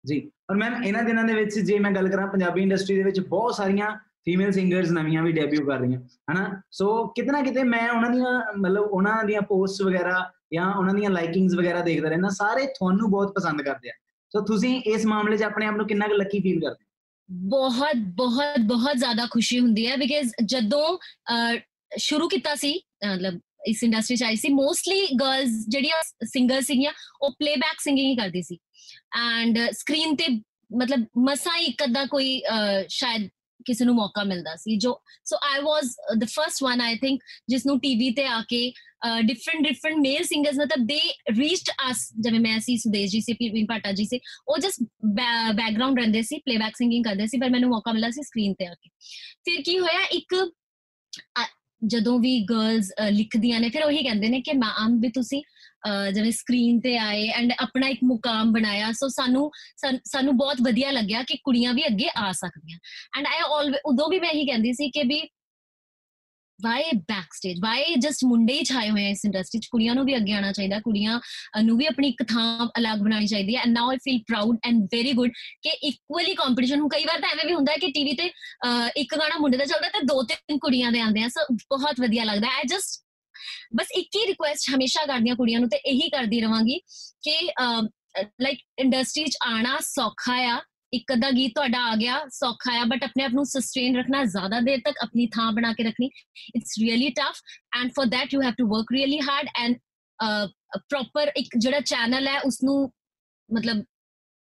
ਜੀ, 0.04 0.20
ਔਰ 0.50 0.56
ਮੈਮ 0.56 0.82
ਇਹਨਾਂ 0.82 1.02
ਦਿਨਾਂ 1.02 1.24
ਦੇ 1.24 1.34
ਵਿੱਚ 1.34 1.58
ਜੇ 1.58 1.78
ਮੈਂ 1.78 1.90
ਗੱਲ 1.90 2.08
ਕਰਾਂ, 2.08 2.26
ਪੰਜਾਬੀ 2.28 2.62
ਇੰਡਸਟਰੀ 2.62 2.96
ਦੇ 2.96 3.02
ਵਿੱਚ 3.02 3.20
ਬਹੁਤ 3.20 3.54
ਸਾਰੀਆਂ 3.54 3.90
ਫੀਮੇਲ 4.24 4.50
ਸਿੰਗਰਸ 4.52 4.90
ਨਵੀਆਂ 4.90 5.22
ਵੀ 5.22 5.32
ਡੈਬਿਊ 5.32 5.66
ਕਰ 5.66 5.78
ਰਹੀਆਂ, 5.80 6.00
ਹਨਾ? 6.30 6.60
ਸੋ 6.72 7.06
ਕਿਤਨਾ 7.16 7.40
ਕਿਤੇ 7.42 7.62
ਮੈਂ 7.64 7.88
ਉਹਨਾਂ 7.90 8.10
ਦੀਆਂ, 8.10 8.40
ਮਤਲਬ 8.56 8.82
ਉਹਨਾਂ 8.82 9.24
ਦੀਆਂ 9.24 9.42
ਪੋਸਟਸ 9.48 9.80
ਵਗੈਰਾ 9.82 10.18
ਜਾਂ 10.52 10.66
ਉਹਨਾਂ 10.74 10.94
ਦੀਆਂ 10.94 11.10
ਲਾਈਕਿੰਗਸ 11.10 11.54
ਵਗੈਰਾ 11.54 11.80
ਦੇਖਦਾ 11.82 12.08
ਰਹਿਣਾ 12.08 12.28
ਸਾਰੇ 12.30 12.66
ਤੁਹਾਨੂੰ 12.74 13.10
ਬਹੁਤ 13.10 13.34
ਪਸੰਦ 13.34 13.62
ਕਰਦੇ 13.62 13.90
ਆ। 13.90 13.92
ਸੋ 14.32 14.40
ਤੁਸੀਂ 14.46 14.80
ਇਸ 14.86 15.06
ਮਾਮਲੇ 15.06 15.36
'ਚ 15.36 15.42
ਆਪਣੇ 15.42 15.66
ਆਪ 15.66 15.76
ਨੂੰ 15.76 15.86
ਕਿੰਨਾ 15.86 16.08
ਕੁ 16.08 16.14
ਲੱਕੀ 16.14 16.40
ਫੀਲ 16.40 16.60
ਕਰਦੇ 16.60 16.83
ਹੋ? 16.83 16.83
ਬਹੁਤ 17.30 17.96
ਬਹੁਤ 17.96 18.60
ਬਹੁਤ 18.60 18.96
ਜ਼ਿਆਦਾ 18.96 19.26
ਖੁਸ਼ੀ 19.26 19.58
ਹੁੰਦੀ 19.60 19.86
ਹੈ 19.86 19.96
ਬਿਕਾਜ਼ 19.96 20.30
ਜਦੋਂ 20.44 20.98
ਅਹ, 20.98 21.56
ਸ਼ੁਰੂ 21.98 22.28
ਕੀਤਾ 22.28 22.54
ਸੀ 22.54 22.78
ਅਹ, 22.78 23.14
ਮਤਲਬ 23.14 23.40
ਇਸ 23.66 23.82
ਇੰਡਸਟਰੀ 23.82 24.16
ਚ 24.16 24.22
ਆਈ 24.22 24.36
ਸੀ 24.36 24.48
ਮੋਸਟਲੀ 24.48 25.06
ਗਰਲਸ 25.20 25.50
ਜਿਹੜੀਆਂ 25.68 26.02
ਸਿੰਗਰ 26.26 26.60
ਸੀਗੀਆਂ 26.60 26.92
ਉਹ 27.22 27.30
ਪਲੇਬੈਕ 27.38 27.80
ਸਿੰਗਿੰਗ 27.80 28.06
ਹੀ 28.08 28.16
ਕਰਦੀ 28.16 28.42
ਸੀ। 28.42 28.58
ਐਂਡ 29.18 29.58
ਸਕਰੀਨ 29.72 30.16
ਤੇ 30.16 30.26
ਮਤਲਬ 30.76 31.04
ਮਸਾ 31.18 31.56
ਹੀ 31.56 31.64
ਇੱਕ 31.64 31.84
ਅੱਧਾ 31.84 32.04
ਕੋਈ 32.06 32.40
ਅਹ, 32.40 32.84
ਸ਼ਾਇਦ 32.88 33.28
ਕਿਸੇ 33.64 33.84
ਨੂੰ 33.84 33.94
ਮੌਕਾ 33.94 34.24
ਮਿਲਦਾ 34.24 34.56
ਸੀ 34.56 34.76
ਜੋ 34.76 35.00
so 35.24 35.36
I 35.36 35.60
was 35.62 35.96
the 36.18 36.24
first 36.24 36.62
one 36.64 36.80
I 36.80 36.96
think 36.96 37.22
ਜਿਸ 37.48 37.66
ਨੂੰ 37.66 37.80
ਟੀਵੀ 37.80 38.10
ਤੇ 38.10 38.26
ਆ 38.26 38.42
ਕੇ 38.48 38.72
ਡਿਫਰੈਂਟ 39.22 39.66
ਡਿਫਰੈਂਟ 39.68 39.96
ਮੇਲ 39.96 40.24
ਸਿੰਗਰਸ 40.24 40.56
ਮਤਲਬ 40.56 40.86
ਦੇ 40.86 41.00
ਰੀਚਡ 41.38 41.70
ਅਸ 41.90 42.08
ਜਿਵੇਂ 42.20 42.40
ਮੈਂ 42.40 42.60
ਸੀ 42.60 42.76
ਸੁਦੇਸ਼ 42.76 43.12
ਜੀ 43.12 43.20
ਸੀ 43.20 43.32
ਪੀਰਵੀਨ 43.32 43.66
ਪਾਟਾ 43.66 43.92
ਜੀ 43.92 44.04
ਸੀ 44.04 44.20
ਉਹ 44.48 44.58
ਜਸਟ 44.58 44.82
ਬੈਕਗ੍ਰਾਉਂਡ 45.54 45.98
ਰਹਿੰਦੇ 45.98 46.22
ਸੀ 46.22 46.38
ਪਲੇਬੈਕ 46.38 46.76
ਸਿੰਗਿੰਗ 46.76 47.04
ਕਰਦੇ 47.04 47.26
ਸੀ 47.26 47.38
ਪਰ 47.38 47.50
ਮੈਨੂੰ 47.50 47.70
ਮੌਕਾ 47.70 47.92
ਮਿਲਿਆ 47.92 48.10
ਸੀ 48.10 48.22
ਸਕਰੀਨ 48.22 48.54
ਤੇ 48.54 48.66
ਆ 48.66 48.74
ਕੇ। 48.74 48.90
ਫਿਰ 49.44 49.62
ਕੀ 49.62 49.78
ਹੋਇਆ 49.78 50.04
ਇੱਕ 50.04 50.34
ਅ, 51.38 51.44
ਜਦੋਂ 51.86 52.18
ਵੀ 52.18 52.40
ਗਰਲਸ 52.40 52.92
ਲਿਖਦੀਆਂ 53.10 53.60
ਨੇ 53.60 53.68
ਫਿਰ 53.68 53.82
ਉਹੀ 53.84 54.02
ਕਹਿੰਦੇ 54.02 54.28
ਨੇ 54.28 54.40
ਕਿ 54.40 54.52
ਮੈਮ 54.52 55.00
ਵੀ 55.00 55.08
ਤੁਸੀਂ 55.08 55.42
ਅ, 55.42 55.53
ਜਿਵੇਂ 56.14 56.32
ਸਕਰੀਨ 56.32 56.80
ਤੇ 56.80 56.98
ਆਏ 56.98 57.28
ਐਂਡ 57.28 57.52
ਆਪਣਾ 57.58 57.88
ਇੱਕ 57.88 58.00
ਮੁਕਾਮ 58.04 58.52
ਬਣਾਇਆ। 58.52 58.92
ਸੋ 58.92 59.08
ਸਾਨੂੰ 59.08 59.50
ਸਾਨ- 59.76 59.98
ਸਾਨੂੰ 60.04 60.36
ਬਹੁਤ 60.36 60.56
ਵਧੀਆ 60.62 60.90
ਲੱਗਿਆ 60.90 61.22
ਕਿ 61.22 61.36
ਕੁੜੀਆਂ 61.44 61.74
ਵੀ 61.74 61.86
ਅੱਗੇ 61.86 62.08
ਆ 62.16 62.32
ਸਕਦੀਆਂ। 62.32 62.78
ਐਂਡ 63.18 63.26
ਆਈ 63.26 63.40
ਆਲਵੇ 63.58 63.78
ਉਦੋਂ 63.86 64.08
ਵੀ 64.08 64.20
ਮੈਂ 64.20 64.30
ਇਹੀ 64.30 64.46
ਕਹਿੰਦੀ 64.46 64.72
ਸੀ 64.72 64.90
ਕਿ 64.90 65.02
ਵੀ 65.02 65.22
why 66.62 66.82
back 66.96 67.34
stage 67.34 67.58
why 67.62 67.94
just 67.98 68.24
ਮੁੰਡੇ 68.24 68.52
ਹੀ 68.52 68.64
ਛਾਏ 68.64 68.90
ਹੋਏ 68.90 69.04
ਆ 69.06 69.08
ਇਸ 69.08 69.22
ਇੰਡਸਟਰੀ 69.24 69.60
ਚ? 69.60 69.66
ਕੁੜੀਆਂ 69.70 69.94
ਨੂੰ 69.94 70.04
ਵੀ 70.04 70.16
ਅੱਗੇ 70.16 70.32
ਆਉਣਾ 70.32 70.52
ਚਾਹੀਦਾ। 70.52 70.80
ਕੁੜੀਆਂ 70.80 71.20
ਅ, 71.58 71.62
ਨੂੰ 71.62 71.76
ਵੀ 71.76 71.86
ਆਪਣੀ 71.86 72.08
ਇੱਕ 72.08 72.22
ਥਾਂ 72.22 72.68
ਅਲੱਗ 72.78 72.98
ਬਣਾਉਣੀ 72.98 73.26
ਚਾਹੀਦੀ 73.26 73.56
ਹੈ। 73.56 73.60
And 73.60 73.70
now 73.70 73.90
I 73.90 73.96
feel 73.96 74.18
proud 74.18 74.56
and 74.64 74.82
very 74.84 75.12
good 75.12 75.30
ਕਿ 75.62 75.68
ਇਕੁਅਲੀ 75.70 76.34
ਕੰਪੀਟੀਸ਼ਨ 76.34 76.78
ਨੂੰ 76.78 76.88
ਕਈ 76.88 77.04
ਵਾਰ 77.04 77.20
ਤਾਂ 77.20 77.28
ਐਵੇਂ 77.28 77.44
ਵੀ 77.46 77.54
ਹੁੰਦਾ 77.54 77.72
ਹੈ 77.72 77.76
ਕਿ 77.76 77.86
ਟੀਵੀ 77.86 78.12
ਤੇ 78.12 78.28
ਅਹ, 78.28 78.90
ਇੱਕ 78.96 79.14
ਗਾਣਾ 79.18 79.38
ਮੁੰਡੇ 79.38 79.58
ਦਾ 79.58 79.64
ਚੱਲਦਾ 79.64 79.88
ਤੇ 79.88 80.00
ਦੋ 80.04 80.22
ਤਿੰਨ 80.22 80.58
ਕੁੜੀਆਂ 80.58 80.92
ਦੇ 80.92 81.00
ਆਉਂਦੇ 81.00 81.22
ਆ। 81.22 81.28
ਸੋ 81.28 81.54
ਬਹੁਤ 81.54 82.00
ਵਧੀਆ 82.00 82.24
ਲੱਗਦਾ। 82.24 82.48
ਆਈ 82.48 82.62
ਜਸਟ 82.66 83.03
ਬਸ 83.76 83.90
ਇੱਕ 83.98 84.16
ਹੀ 84.16 84.26
ਰਿਕੁਐਸਟ 84.26 84.74
ਹਮੇਸ਼ਾ 84.74 85.04
ਕਰਦੀਆਂ 85.06 85.36
ਕੁੜੀਆਂ 85.36 85.60
ਨੂੰ 85.60 85.68
ਤੇ 85.68 85.76
ਇਹੀ 85.86 86.08
ਕਰਦੀ 86.10 86.40
ਰਵਾਂਗੀ 86.40 86.78
ਕਿ 87.22 87.40
ਲਾਈਕ 88.40 88.58
ਇੰਡਸਟਰੀ 88.78 89.24
'ਚ 89.24 89.36
ਆਣਾ 89.46 89.78
ਸੌਖਾ 89.82 90.34
ਆ, 90.46 90.60
ਇੱਕ 90.92 91.12
ਅੱਧਾ 91.12 91.30
ਗੀਤ 91.30 91.52
ਤੁਹਾਡਾ 91.54 91.78
ਆ 91.84 91.94
ਗਿਆ, 91.96 92.18
ਸੌਖਾ 92.32 92.72
ਆ 92.80 92.84
ਬਟ 92.84 93.04
ਆਪਣੇ 93.04 93.24
ਆਪ 93.24 93.32
ਨੂੰ 93.34 93.44
ਸਸਟੇਨ 93.46 93.96
ਰੱਖਣਾ 93.96 94.24
ਜ਼ਿਆਦਾ 94.24 94.60
ਦੇਰ 94.60 94.80
ਤੱਕ 94.84 94.98
ਆਪਣੀ 95.02 95.26
ਥਾਂ 95.34 95.50
ਬਣਾ 95.52 95.72
ਕੇ 95.72 95.84
ਰੱਖਣੀ 95.84 96.10
it's 96.56 96.78
really 96.80 97.08
tough 97.16 97.40
and 97.78 97.90
for 97.96 98.06
that 98.08 98.34
you 98.34 98.42
have 98.42 98.54
to 98.58 98.66
work 98.68 98.92
really 98.92 99.20
hard 99.20 99.48
and 99.56 99.76
proper 100.88 101.32
ਇੱਕ 101.36 101.56
ਜਿਹੜਾ 101.56 101.80
ਚੈਨਲ 101.86 102.28
ਹੈ 102.28 102.38
ਉਸ 102.40 102.62
ਨੂੰ 102.64 102.76
ਮਤਲਬ 103.48 103.82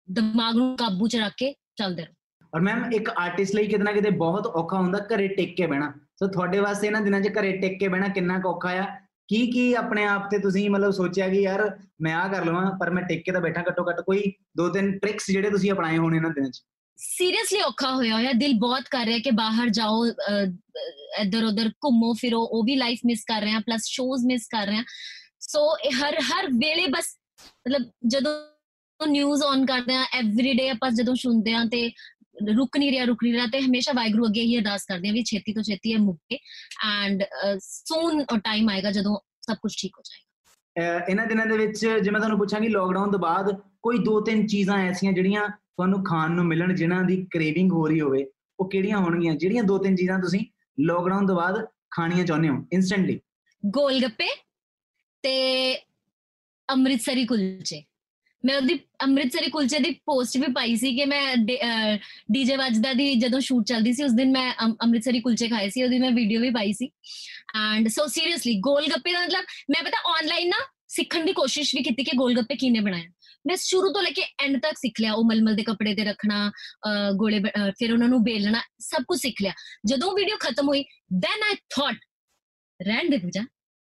ਦਿਮਾਗ 0.07 0.55
ਨੂੰ 0.55 0.75
ਕਾਬੂ 0.77 1.07
'ਚ 1.07 1.15
ਰੱਖ 1.15 1.33
ਕੇ 1.37 1.53
ਚੱਲਦੇ 1.77 2.03
ਰਹੋ। 2.03 2.13
ਔਰ 2.53 2.61
ਮੈਮ 2.61 2.91
ਇੱਕ 2.93 3.09
ਆਰਟਿਸਟ 3.09 3.55
ਲਈ 3.55 3.67
ਕਿਤਨਾ 3.67 3.91
ਕਿਤੇ 3.91 4.09
ਬਹੁਤ 4.21 4.45
ਔਖਾ 4.47 4.77
ਹੁੰਦਾ 4.77 4.99
ਘਰੇ 5.09 5.27
ਟਿਕ 5.27 5.55
ਕੇ 5.57 5.65
ਬਹਿਣਾ। 5.67 5.91
ਸੋ 6.21 6.27
ਤੁਹਾਡੇ 6.27 6.59
ਵਾਸਤੇ 6.59 6.87
ਇਹਨਾਂ 6.87 7.01
ਦਿਨਾਂ 7.01 7.19
'ਚ 7.21 7.27
ਘਰੇ 7.29 7.51
ਟਿਕ 7.57 7.79
ਕੇ 7.79 7.87
ਬਹਿਣਾ 7.87 8.07
ਕਿੰਨਾ 8.07 8.39
ਕੁ 8.39 8.49
ਔਖਾ 8.49 8.69
ਆ? 8.79 8.85
ਕੀ 9.29 9.45
ਕੀ 9.51 9.73
ਆਪਣੇ 9.73 10.03
ਆਪ 10.05 10.29
ਤੇ 10.31 10.37
ਤੁਸੀਂ 10.39 10.69
ਮਤਲਬ 10.69 10.91
ਸੋਚਿਆ 10.91 11.27
ਕਿ 11.29 11.41
ਯਾਰ 11.41 11.61
ਮੈਂ 12.01 12.13
ਆ 12.13 12.27
ਕਰ 12.27 12.45
ਲਵਾਂ, 12.45 12.71
ਪਰ 12.79 12.89
ਮੈਂ 12.89 13.03
ਟਿਕ 13.03 13.23
ਕੇ 13.25 13.31
ਤਾਂ 13.31 13.41
ਬੈਠਾ 13.41 13.63
ਘੱਟੋ 13.69 13.83
ਘੱਟ 13.89 14.01
ਕੋਈ 14.01 14.31
ਦੋ 14.57 14.67
ਤਿੰਨ 14.69 14.97
ਟ੍ਰਿਕਸ 14.99 15.29
ਜਿਹੜੇ 15.31 15.49
ਤੁਸੀਂ 15.49 15.71
ਅਪਣਾਏ 15.71 15.97
ਹੋਣੇ 15.97 16.17
ਇਹਨਾਂ 16.17 16.29
ਦਿਨਾਂ 16.29 16.49
'ਚ? 16.49 16.61
ਸੀਰੀਅਸਲੀ 16.99 17.61
ਔਖਾ 17.61 17.91
ਹੋਇਆ 17.91 18.15
ਹੋਇਆ, 18.15 18.31
ਦਿਲ 18.33 18.53
ਬਹੁਤ 18.59 18.87
ਕਰ 18.91 19.05
ਰਿਹਾ 19.05 19.17
ਕਿ 19.19 19.31
ਬਾਹਰ 19.31 19.69
ਜਾਓ 19.69 20.05
ਇੱਧਰ 20.05 21.43
ਉੱਧਰ 21.43 21.69
ਘੁੰਮੋ, 21.85 22.13
ਫਿਰੋ, 22.13 22.41
ਉਹ 22.41 22.63
ਵੀ 22.63 22.75
ਲਾਈਫ 22.75 22.99
ਮਿਸ 23.05 23.23
ਕਰ 23.23 23.41
ਰਹੇ 23.41 23.53
ਆ 23.53 23.59
ਪਲੱਸ 23.65 23.85
ਸ਼ੋਜ਼ 23.87 24.25
ਮਿਸ 24.25 24.47
ਕਰ 24.47 24.65
ਰਹੇ 24.67 24.77
ਆ 24.77 24.83
ਸੋ 25.41 25.65
ਹਰ 25.99 26.19
ਹਰ 26.23 26.47
ਵੇਲੇ 26.55 26.87
ਬਸ 26.87 27.15
ਮਤਲਬ 27.67 27.89
ਜਦੋਂ 28.07 29.07
ਨਿਊਜ਼ 29.07 29.43
ਔਨ 29.43 29.65
ਕਰਦੇ 29.65 29.95
ਆ 29.95 30.03
ਐਵਰੀਡੇ 30.13 30.69
ਆਪਾਂ 30.69 30.89
ਜਦੋਂ 30.91 31.15
ਸੁਣਦੇ 31.15 31.53
ਆ 31.53 31.63
ਤੇ 31.71 31.87
ਰੁਕ 32.57 32.77
ਨਹੀਂ 32.77 32.91
ਰਿਹਾ 32.91 33.05
ਰੁਕ 33.05 33.23
ਨਹੀਂ 33.23 33.33
ਰਿਹਾ 33.33 33.45
ਤੇ 33.51 33.61
ਹਮੇਸ਼ਾ 33.61 33.93
ਵਾਹਿਗੁਰੂ 33.95 34.25
ਅੱਗੇ 34.27 34.41
ਹੀ 34.41 34.57
ਅਰਦਾਸ 34.57 34.85
ਕਰਦੇ 34.85 35.09
ਆ 35.09 35.11
ਵੀ 35.13 35.23
ਛੇਤੀ 35.23 35.53
ਤੋਂ 35.53 35.63
ਛੇਤੀ 35.63 35.91
ਇਹ 35.91 35.99
ਮੁੱਕੇ 35.99 36.37
ਐਂਡ 36.85 37.23
ਸੂਨ 37.61 38.25
ਟਾਈਮ 38.25 38.69
ਆਏਗਾ 38.69 38.91
ਜਦੋਂ 38.91 39.17
ਸਭ 39.41 39.57
ਕੁਝ 39.61 39.73
ਠੀਕ 39.81 39.97
ਹੋ 39.97 40.03
ਜਾਏਗਾ। 40.05 41.05
ਇਹਨਾਂ 41.09 41.25
ਦਿਨਾਂ 41.27 41.45
ਦੇ 41.45 41.57
ਵਿੱਚ 41.57 41.79
ਜੇ 41.79 42.11
ਮੈਂ 42.11 42.19
ਤੁਹਾਨੂੰ 42.19 42.37
ਪੁੱਛਾਂ 42.37 42.59
ਕਿ 42.61 42.67
ਲੋਕਡਾਊਨ 42.69 43.11
ਤੋਂ 43.11 43.19
ਬਾਅਦ 43.19 43.55
ਕੋਈ 43.81 43.97
ਦੋ 44.03 44.19
ਤਿੰਨ 44.21 44.45
ਚੀਜ਼ਾਂ 44.47 44.77
ਐਸੀਆਂ 44.79 45.13
ਜਿਹੜੀਆਂ 45.13 45.47
ਤੁਹਾਨੂੰ 45.49 46.03
ਖਾਣ 46.03 46.31
ਨੂੰ 46.31 46.45
ਮਿਲਣ 46.45 46.73
ਜਿਨ੍ਹਾਂ 46.75 47.03
ਦੀ 47.03 47.17
ਕ੍ਰੇਵਿੰਗ 47.31 47.71
ਹੋ 47.71 47.85
ਰਹੀ 47.87 48.01
ਹੋਵੇ 48.01 48.25
ਉਹ 48.59 48.69
ਕਿਹੜੀਆਂ 48.69 48.97
ਹੋਣਗੀਆਂ? 48.97 49.33
ਜਿਹੜੀਆਂ 49.35 49.63
ਦੋ 49.63 49.77
ਤਿੰਨ 49.77 49.95
ਚੀਜ਼ਾਂ 49.95 50.19
ਤੁਸੀਂ 50.19 50.45
ਲੋਕਡਾਊਨ 50.77 51.27
ਤੋਂ 51.27 51.35
ਬਾਅਦ 51.35 51.65
ਖਾਣੀਆਂ 51.91 52.25
ਚਾਹੁੰਦੇ 52.25 52.49
ਹੋ 52.49 52.65
ਇਨਸਟੈਂਟਲੀ 52.73 53.19
ਗੋਲ 53.63 53.99
ਗੱਪੇ 54.01 54.27
ਤੇ 55.23 55.75
ਅੰਮ੍ਰਿਤਸਰੀ 56.69 57.25
ਕੁਲਚੇ। 57.25 57.83
ਮੈਂ 58.45 58.55
ਉਹਦੀ 58.55 58.79
ਅੰਮ੍ਰਿਤਸਰੀ 59.03 59.49
ਕੁਲਚੇ 59.49 59.79
ਦੀ 59.79 59.91
ਪੋਸਟ 60.05 60.37
ਵੀ 60.37 60.51
ਪਾਈ 60.53 60.75
ਸੀ 60.75 60.95
ਕਿ 60.95 61.05
ਮੈਂ 61.05 61.35
ਡੀਜੇ 62.31 62.55
ਵੱਜਦਾ 62.55 62.93
ਦੀ 62.93 63.15
ਜਦੋਂ 63.15 63.39
ਸ਼ੂਟ 63.39 63.65
ਚੱਲਦੀ 63.65 63.93
ਸੀ 63.93 64.03
ਉਸ 64.03 64.11
ਦਿਨ 64.11 64.31
ਮੈਂ 64.31 64.53
ਅੰਮ- 64.63 64.75
ਅੰਮ੍ਰਿਤਸਰੀ 64.83 65.21
ਕੁਲਚੇ 65.21 65.47
ਖਾਏ 65.47 65.69
ਸੀ 65.69 65.83
ਉਹਦੀ 65.83 65.99
ਮੈਂ 65.99 66.11
ਵੀਡੀਓ 66.11 66.41
ਵੀ 66.41 66.49
ਪਾਈ 66.49 66.73
ਸੀ। 66.73 66.89
And 67.55 67.87
so 67.87 68.07
seriously 68.07 68.55
gol 68.59 68.87
gappe 68.87 69.13
ਦਾ 69.13 69.19
ਮਤਲਬ 69.25 69.43
ਮੈਂ 69.69 69.83
ਪਤਾ 69.83 70.17
ਆਨਲਾਈਨ 70.17 70.49
ਨਾ 70.49 70.57
ਸਿੱਖਣ 70.87 71.25
ਦੀ 71.25 71.33
ਕੋਸ਼ਿਸ਼ 71.33 71.75
ਵੀ 71.75 71.83
ਕੀਤੀ 71.83 72.03
ਕਿ 72.03 72.11
ਗੋਲ 72.17 72.35
ਗੱਪੇ 72.35 72.55
ਕਿਵੇਂ 72.55 72.81
ਬਣਾਇਆ 72.81 73.09
ਮੈਂ 73.47 73.55
ਸ਼ੁਰੂ 73.55 73.93
ਤੋਂ 73.93 74.01
ਲੈ 74.01 74.09
ਕੇ 74.09 74.21
ਐਂਡ 74.39 74.59
ਤੱਕ 74.61 74.77
ਸਿੱਖ 74.77 75.01
ਲਿਆ 75.01 75.13
ਉਹ 75.13 75.23
ਮਲਮਲ 75.25 75.55
ਦੇ 75.55 75.63
ਕੱਪੜੇ 75.63 75.95
ਤੇ 75.95 76.03
ਰੱਖਣਾ 76.03 76.49
ਅਹ, 76.49 77.11
ਗੋਲੇ 77.11 77.39
ਬ- 77.39 77.47
ਅਹ, 77.47 77.71
ਫਿਰ 77.79 77.93
ਉਹਨਾਂ 77.93 78.07
ਨੂੰ 78.07 78.23
ਬੇਲਣਾ 78.23 78.61
ਸਭ 78.79 79.03
ਕੁਝ 79.07 79.19
ਸਿੱਖ 79.19 79.35
ਲਿਆ। 79.41 79.51
ਜਦੋਂ 79.85 80.11
ਵੀਡੀਓ 80.15 80.37
ਖਤਮ 80.39 80.67
ਹੋਈ 80.67 80.83
ਦੈਨ 81.13 81.43
ਆਈ 81.43 81.55
ਥਾਟ 81.55 81.95
ਰਹਿਣ 82.87 83.09
ਦੇ 83.09 83.17
ਪੂਜਾ 83.17 83.41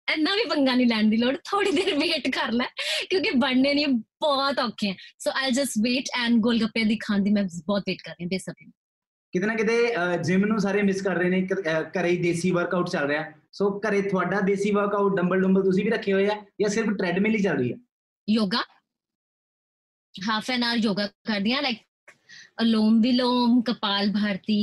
ਇੰਨਾ 0.09 0.35
ਵੀ 0.35 0.45
ਪੰਗਾ 0.45 0.75
ਨਹੀਂ 0.75 0.87
ਲੈਣ 0.87 1.09
ਦੀ 1.11 1.17
ਲੋੜ 1.17 1.35
ਥੋੜੀ 1.45 1.71
ਦੇਰ 1.71 1.95
ਵੇਟ 1.99 2.29
ਕਰ 2.29 2.53
ਲੈ 2.53 2.65
ਕਿਉਂਕਿ 3.11 3.31
ਬਣਨੇ 3.31 3.75
ਨਹੀਂ 3.75 3.87
ਬਹੁਤ 4.21 4.59
ਔਖੇ 4.59 4.91
ਹੈ 4.91 4.97
so 5.19 5.31
I 5.35 5.51
just 5.51 5.79
wait 5.83 6.09
and 6.19 6.39
golgappe 6.41 6.85
ਦੀ 6.85 6.97
ਖਾਣ 6.97 7.23
ਦੀ 7.23 7.31
ਮੈਂ 7.31 7.43
ਬਹੁਤ 7.67 7.83
ਵੇਟ 7.89 8.03
ਕਰ 8.03 8.11
ਰਹੀ 8.11 8.25
ਹਾਂ 8.25 8.29
ਬੇਸਬਰੀ। 8.29 8.71
ਕਿਤੇ 9.35 9.47
ਨਾ 9.47 9.55
ਕਿਤੇ 9.55 9.77
ਜਿਮ 10.25 10.45
ਨੂੰ 10.45 10.59
ਸਾਰੇ 10.61 10.83
ਮਿਸ 10.83 11.01
ਕਰ 11.03 11.17
ਰਹੇ 11.17 11.29
ਨੇ 11.31 11.41
ਘਰੇ 11.95 12.09
ਹੀ 12.11 12.17
ਦੇਸੀ 12.17 12.51
ਵਰਕਆਊਟ 12.51 12.89
ਚੱਲ 12.91 13.07
ਰਿਹਾ। 13.07 13.25
ਸੋ 13.53 13.69
ਘਰੇ 13.81 14.03
ਤੁਹਾਡਾ 14.03 14.41
ਦੇਸੀ 14.41 14.71
ਵਰਕਆਊਟ 14.71 15.17
ਡੰਬਲ 15.17 15.41
ਡੰਬਲ 15.43 15.63
ਤੁਸੀਂ 15.65 15.85
ਵੀ 15.85 15.91
ਰੱਖੇ 15.91 16.13
ਹੋਏ 16.13 16.27
ਆ 16.29 16.35
ਜਾਂ 16.61 16.69
ਸਿਰਫ 16.69 16.97
ਟ੍ਰੈਡਮਿਲ 16.99 17.35
ਹੀ 17.35 17.43
ਚੱਲ 17.43 17.59
ਰਹੀ 17.59 17.73
ਹੈ 17.73 17.77
yoga? 18.29 18.63
Half 20.15 20.51
an 20.51 20.65
hour 20.65 20.77
yoga 20.77 21.07
ਕਰਦੀ 21.07 21.53
ਹਾਂ 21.53 21.63
ਲਾਈਕ 21.63 21.79
ਅਲੋਮ 22.63 23.01
ਵਿਲੋਮ 23.01 23.61
ਕਪਾਲ 23.63 24.11
ਭਾਰਤੀ 24.13 24.59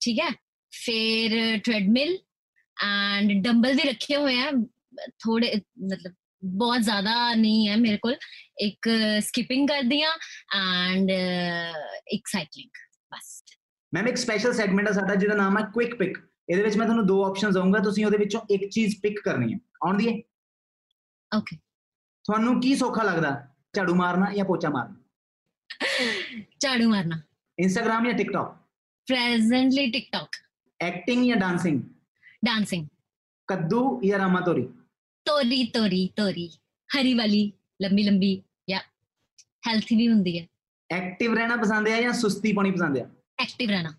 ਠੀਕ 0.00 0.20
ਹੈ? 0.20 0.28
ਫਿਰ 0.72 1.58
ਟ੍ਰੈਡਮਿਲ 1.58 2.16
ਐਂਡ 2.82 3.32
ਡੰਬਲ 3.44 3.74
ਵੀ 3.74 3.88
ਰੱਖੇ 3.88 4.16
ਹੋਏ 4.16 4.40
ਆ। 4.40 4.50
ਥੋੜੇ 5.08 5.54
ਮਤਲਬ 5.84 6.14
ਬਹੁਤ 6.44 6.80
ਜ਼ਿਆਦਾ 6.80 7.34
ਨਹੀਂ 7.34 7.68
ਹੈ 7.68 7.76
ਮੇਰੇ 7.76 7.96
ਕੋਲ। 7.96 8.16
ਇੱਕ 8.58 8.88
ਸਕਿਪਿੰਗ 9.20 9.68
ਕਰਦੀ 9.68 10.02
ਆ 10.02 10.10
ਐਂਡ 10.56 11.10
ਇੱਕ 12.08 12.26
ਸਾਈਕਲਿੰਗ 12.26 12.70
ਬਸ। 13.14 13.42
ਮੈਮ 13.94 14.08
ਇੱਕ 14.08 14.16
ਸਪੈਸ਼ਲ 14.16 14.52
ਸੈਗਮੈਂਟ 14.52 14.88
ਹੈ 14.88 14.92
ਸਾਡਾ 14.92 15.14
ਜਿਹਦਾ 15.14 15.34
ਨਾਮ 15.34 15.58
ਹੈ 15.58 15.64
ਕੁਇਕ 15.74 15.94
ਪਿਕ 15.94 16.18
ਇਹਦੇ 16.48 16.62
ਵਿੱਚ 16.62 16.76
ਮੈਂ 16.76 16.86
ਤੁਹਾਨੂੰ 16.86 17.06
ਦੋ 17.06 17.24
ਆਪਸ਼ਨਸ 17.24 17.54
ਦਊਂਗਾ 17.54 17.78
ਤੁਸੀਂ 17.78 18.06
ਉਹਦੇ 18.06 18.18
ਵਿੱਚੋਂ 18.18 18.40
ਇੱਕ 18.50 18.70
ਚੀਜ਼ 18.70 18.96
ਪਿਕ 19.02 19.20
ਕਰਨੀ 19.20 19.52
ਹੈ। 19.52 19.58
ਆਉਂਦੀ 19.84 20.08
ਹੈ? 20.08 20.14
ਓਕੇ 21.36 21.56
ਤੁਹਾਨੂੰ 22.24 22.60
ਕੀ 22.60 22.74
ਸੌਖਾ 22.76 23.02
ਲੱਗਦਾ? 23.02 23.30
ਝਾੜੂ 23.76 23.94
ਮਾਰਨਾ 23.94 24.32
ਜਾਂ 24.34 24.44
ਪੋਚਾ 24.44 24.70
ਮਾਰਨਾ? 24.70 24.96
ਝਾੜੂ 26.60 26.88
ਮਾਰਨਾ। 26.88 27.20
ਇੰਸਟਾਗ੍ਰam 27.58 28.04
ਜਾਂ 28.04 28.14
ਟਿਕਟੌਕ 28.14 28.56
presently 29.08 29.86
TikTok, 29.94 30.28
ਐਕਟਿੰਗ 30.80 31.26
ਜਾਂ 31.26 31.36
ਡਾਂਸਿੰਗ 31.36 31.82
dancing, 32.44 32.84
ਕੱਦੂ 33.48 34.00
ਜਾਂ 34.04 34.18
ਰਾਮਾ 34.18 34.40
ਤੋਰੀ 34.40 34.62
tori, 35.26 35.60
tori, 35.74 36.00
tori, 36.20 36.46
ਹਰੀ 36.90 37.14
ਵਾਲੀ 37.14 37.42
ਲੰਬੀ 37.82 38.02
ਲੰਬੀ 38.02 38.34
ਜਾਂ 38.68 38.80
ਹੈਲਥੀ 39.62 39.96
ਵੀ 39.96 40.08
ਹੁੰਦੀ 40.08 40.38
ਹੈ 40.38 40.46
ਐਕਟਿਵ 40.90 41.34
ਰਹਿਣਾ 41.34 41.56
ਪਸੰਦ 41.56 41.88
ਹੈ 41.88 42.00
ਜਾਂ 42.02 42.12
ਸੁਸਤੀ 42.12 42.52
ਪਾਉਣੀ 42.52 42.70
ਪਸੰਦ 42.70 42.96
ਹੈ 42.98 43.08
ਐਕਟਿਵ 43.38 43.70
ਰਹਿਣਾ 43.70 43.92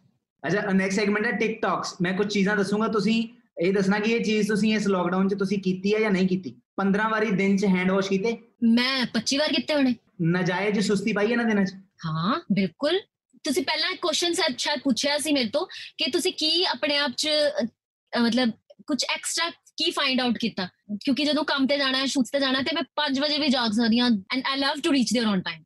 ਅੱਛਾ 0.44 0.72
ਨੈਕਸਟ 0.74 0.96
ਸੈਗਮੈਂਟ 0.96 1.25
ਹੈ 1.25 1.32
ਟਿਕਟੌਕਸ 1.38 1.96
ਮੈਂ 2.02 2.14
ਕੁਝ 2.14 2.28
ਚੀਜ਼ਾਂ 2.28 2.56
ਦੱਸੂਗਾ 2.58 2.88
ਤੁਸੀਂ 2.88 3.24
ਇਹ 3.62 3.74
ਦੱਸਣਾ 3.74 4.00
ਕਿ 4.00 4.12
ਇਹ 4.12 4.24
ਚੀਜ਼ 4.24 4.48
ਤੁਸੀਂ 4.48 4.74
ਇਸ 4.75 4.88
ਲੋਕਡਾਊਨ 4.88 5.28
'ਚ 5.30 5.34
ਤੁਸੀਂ 5.34 5.60
ਕੀਤੀ 5.62 5.94
ਹੈ 5.94 6.00
ਜਾਂ 6.00 6.12
ਨਹੀਂ 6.12 6.28
ਕੀਤੀ 6.28 6.54
15 6.82 7.10
ਵਾਰੀ 7.12 7.32
ਦਿਨ 7.34 7.58
'ਚ 7.58 7.66
ਹੈਂਡ 7.75 7.92
ਵਾਸ਼ 7.92 8.10
ਕੀਤੇ 8.10 8.38
ਮੈਂ 8.72 9.06
25 9.12 9.38
ਵਾਰ 9.38 9.54
ਕੀਤੇ 9.54 9.74
ਹੋਣੇ 9.74 9.96
ਨਜਾਇਜ਼ 10.30 10.80
ਸੁਸਤੀ 10.88 11.14
ਪਾਈ 11.14 11.32
ਇਹਨਾਂ 11.32 11.46
ਦਿਨਾਂ 11.46 11.64
'ਚ 11.66 11.74
ਹਾਂ 12.06 12.40
ਬਿਲਕੁਲ 12.52 13.00
ਤੁਸੀਂ 13.46 13.64
ਪਹਿਲਾਂ 13.64 13.90
ਇੱਕ 13.92 14.02
ਕੁਐਸਚਨ 14.02 14.34
ਸ਼ਾਇਦ 14.58 14.80
ਪੁੱਛਿਆ 14.82 15.18
ਸੀ 15.18 15.32
ਮੇਰੇ 15.34 15.50
ਤੋਂ 15.50 15.66
ਕਿ 15.98 16.12
ਤੁਸੀਂ 16.12 16.34
ਕੀ 16.34 16.64
ਆਪਣੇ 16.66 16.98
ਆਪ 17.00 17.12
'ਚ 17.14 17.28
ਅਹ, 17.28 17.66
ਮਤਲਬ 18.15 18.50
ਕੁਝ 18.87 19.03
ਐਕਸਟਰਾ 19.07 19.50
ਕੀ 19.77 19.91
ਫਾਈਂਡ 19.91 20.21
ਆਊਟ 20.21 20.39
ਕੀਤਾ 20.39 20.67
ਕਿਉਂਕਿ 21.00 21.25
ਜਦੋਂ 21.25 21.45
ਕੰਮ 21.45 21.67
ਤੇ 21.67 21.77
ਜਾਣਾ 21.79 21.99
ਹੈ 21.99 22.07
ਸ਼ੂਟ 22.07 22.27
ਤੇ 22.33 22.41
ਜਾਣਾ 22.41 22.59
ਹੈ 22.59 22.62
ਤੇ 22.62 22.75
ਮੈਂ 22.75 22.83
5 23.00 23.21
ਵਜੇ 23.21 23.39
ਵੀ 23.39 23.49
ਜਾਗ 23.49 23.73
ਸਕਦੀ 23.73 24.00
ਹਾਂ 24.00 24.11
and 24.35 24.43
I 24.47 24.57
love 24.59 24.81
to 24.81 24.93
reach 24.93 25.12
there 25.15 25.29
on 25.29 25.41
time 25.43 25.62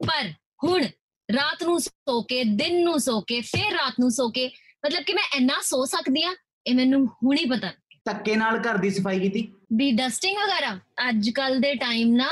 ਪਰ 0.00 0.30
ਹੁਣ 0.64 0.84
ਰਾਤ 1.28 1.62
ਨੂੰ 1.62 1.78
ਸੋ 1.80 2.20
ਕੇ 2.24 2.42
ਦਿਨ 2.56 2.82
ਨੂੰ 2.84 2.98
ਸੋ 3.00 3.20
ਕੇ 3.22 3.40
ਫਿਰ 3.46 3.72
ਰਾਤ 3.74 4.00
ਨੂੰ 4.00 4.10
ਸੋ 4.10 4.28
ਕੇ 4.30 4.46
ਮਤਲਬ 4.84 5.02
ਕਿ 5.02 5.12
ਮੈਂ 5.12 5.24
ਇੰਨਾ 5.36 5.60
ਸੋ 5.64 5.84
ਸਕਦੀ 5.86 6.22
ਆ 6.22 6.34
ਇਹ 6.66 6.74
ਮੈਨੂੰ 6.74 7.06
ਹੁਣ 7.06 7.36
ਹੀ 7.36 7.44
ਪਤਾ 7.46 7.72
ਧੱਕੇ 8.06 8.34
ਨਾਲ 8.36 8.58
ਘਰ 8.60 8.76
ਦੀ 8.78 8.90
ਸਫਾਈ 8.90 9.18
ਕੀਤੀ 9.20 9.46
ਵੀ 9.72 9.90
ਡਸਟਿੰਗ 9.94 10.36
ਵਗੈਰਾ 10.38 10.78
ਅੱਜ 11.08 11.30
ਕੱਲ 11.30 11.58
ਦੇ 11.60 11.74
ਟਾਈਮ 11.76 12.14
ਨਾ 12.16 12.28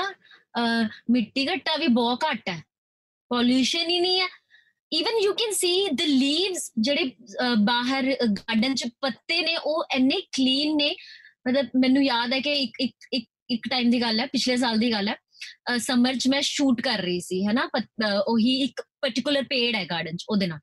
ਅਹ, 0.59 0.87
ਮਿੱਟੀ 1.11 1.47
ਘੱਟਾ 1.49 1.77
ਵੀ 1.77 1.87
ਬਹੁਤ 1.93 2.25
ਘੱਟ 2.25 2.49
ਹੈ 2.49 2.63
ਪੋਲਿਊਸ਼ਨ 3.31 3.89
ਹੀ 3.89 3.99
ਨਹੀਂ 4.01 4.21
ਹੈ 4.21 4.27
Even 4.94 5.24
you 5.24 5.34
can 5.34 5.52
see 5.54 5.90
the 5.90 6.02
leaves 6.02 6.72
ਜਿਹੜੇ 6.80 7.04
ਅਹ, 7.04 7.56
ਬਾਹਰ 7.56 8.16
ਗਾਰਡਨ 8.26 8.76
ਚ 8.76 8.90
ਪੱਤੇ 9.02 9.42
ਨੇ 9.42 9.58
ਉਹ 9.58 9.84
ਇੰਨੇ 9.96 10.22
ਕਲੀਨ 10.22 10.76
ਨੇ। 10.76 10.96
ਮਤਲਬ 11.50 11.66
ਮੈਨੂੰ 11.80 12.04
ਯਾਦ 12.04 12.34
ਹੈ 12.34 12.40
ਕਿ 12.40 12.54
ਇੱਕ 12.54 12.72
ਇੱਕ 12.80 12.96
ਇੱਕ 13.14 13.26
ਇੱਕ 13.50 13.68
ਟਾਈਮ 13.70 13.90
ਦੀ 13.90 14.02
ਗੱਲ 14.02 14.20
ਹੈ 14.20 14.26
ਪਿਛਲੇ 14.26 14.58
ਸਾਲ 14.58 14.78
ਦੀ 14.78 14.92
ਗੱਲ 14.92 15.08
ਹੈ। 15.08 15.16
ਸਮਰ 15.78 16.16
ਚ 16.16 16.28
ਮੈਂ 16.28 16.42
ਸ਼ੂਟ 16.42 16.82
ਕਰ 16.82 16.98
ਰਹੀ 16.98 17.20
ਸੀ 17.20 17.48
ਹੈਨਾ? 17.48 17.70
ਪਤ- 17.74 18.08
ਅਹ, 18.08 18.22
ਉਹੀ 18.28 18.64
ਇੱਕ 18.64 18.82
ਪਾਰਟਿਕੂਲਰ 18.82 19.44
ਪੇੜ 19.44 19.76
ਹੈ 19.76 19.86
ਗਾਰਡਨ 19.86 20.18
ਚ 20.18 20.26
ਉਹਦੇ 20.30 20.48
ਨਾਲ। 20.48 20.60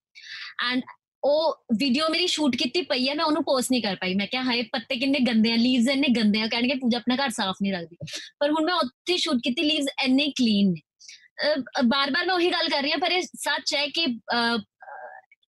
ਐਂਡ 0.72 0.82
ਉਹ 1.24 1.56
ਵੀਡੀਓ 1.76 2.08
ਮੇਰੀ 2.08 2.26
ਸ਼ੂਟ 2.26 2.56
ਕੀਤੀ 2.56 2.82
ਪਈ 2.82 3.08
ਹੈ 3.08 3.14
ਮੈਂ 3.14 3.24
ਉਹਨੂੰ 3.24 3.44
ਪੋਸਟ 3.44 3.68
ਨਹੀਂ 3.70 3.82
ਕਰ 3.82 3.96
ਪਾਈ। 3.96 4.14
ਮੈਂ 4.14 4.26
ਕਿਹਾ 4.26 4.42
ਹਾਏ 4.42 4.62
ਪੱਤੇ 4.62 4.96
ਕਿੰਨੇ 4.96 5.18
ਗੰਦੇ 5.18 5.52
ਆ 5.52 5.56
ਲੀਵਸ 5.56 5.88
ਇੰਨੇ 5.88 6.08
ਗੰਦੇ 6.08 6.40
ਆ 6.40 6.46
ਕਹਿਣਗੇ 6.46 6.74
ਪੂਜਾ 6.74 6.98
ਆਪਣਾ 6.98 7.16
ਘਰ 7.16 7.30
ਸਾਫ਼ 7.30 7.56
ਨਹੀਂ 7.62 7.72
ਰੱਖਦੀ। 7.72 7.96
ਪਰ 8.40 8.50
ਹੁਣ 8.50 8.64
ਮੈਂ 8.64 8.74
ਉੱਥੇ 8.74 9.16
ਸ਼ੂਟ 9.16 9.36
ਕੀਤੀ 9.36 9.62
ਲੀਵਸ 9.62 9.86
ਇੰਨੇ 10.04 10.28
ਕਲੀਨ 10.28 10.68
ਨੇ। 10.68 10.80
ਬਾਰ-ਬਾਰ 11.84 12.26
ਮੈਂ 12.26 12.34
ਉਹੀ 12.34 12.50
ਗੱਲ 12.50 12.68
ਕਰ 12.68 12.82
ਰਹੀ 12.82 12.90
ਹਾਂ 12.90 12.98
ਪਰ 12.98 13.10
ਇਹ 13.10 13.22
ਸੱਚ 13.22 13.74
ਹੈ 13.74 13.86
ਕਿ 13.86 14.06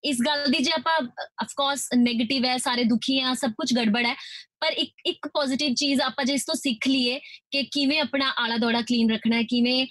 ਇਸ 0.04 0.16
ਗੱਲ 0.26 0.46
ਦੀ 0.46 0.58
ਜੇ 0.58 0.70
ਆਪਾਂ 0.72 0.94
ਆਫ 1.42 1.52
ਕੋਰਸ 1.56 1.88
네ਗੇਟਿਵ 1.98 2.44
ਹੈ 2.44 2.56
ਸਾਰੇ 2.56 2.84
ਦੁਖੀ 2.84 3.20
ਆ 3.20 3.34
ਸਭ 3.34 3.50
ਕੁਝ 3.50 3.72
ਗੜਬੜ 3.76 4.04
ਹੈ 4.06 4.14
ਪਰ 4.60 4.72
ਇੱਕ 4.72 4.92
ਇੱਕ 5.06 5.28
ਪੋਜ਼ਿਟਿਵ 5.28 5.74
ਚੀਜ਼ 5.74 6.00
ਆਪਾਂ 6.00 6.24
ਜੇ 6.24 6.34
ਇਸ 6.34 6.44
ਤੋਂ 6.44 6.54
ਸਿੱਖ 6.54 6.88
ਲਈਏ 6.88 7.18
ਕਿ 7.50 7.62
ਕਿਵੇਂ 7.62 8.00
ਆਪਣਾ 8.00 8.32
ਆਲਾ 8.38 8.56
ਦੋੜਾ 8.56 8.80
ਕਲੀਨ 8.80 9.10
ਰੱਖਣਾ 9.10 9.36
ਹੈ 9.36 9.42
ਕਿਵੇਂ 9.42 9.86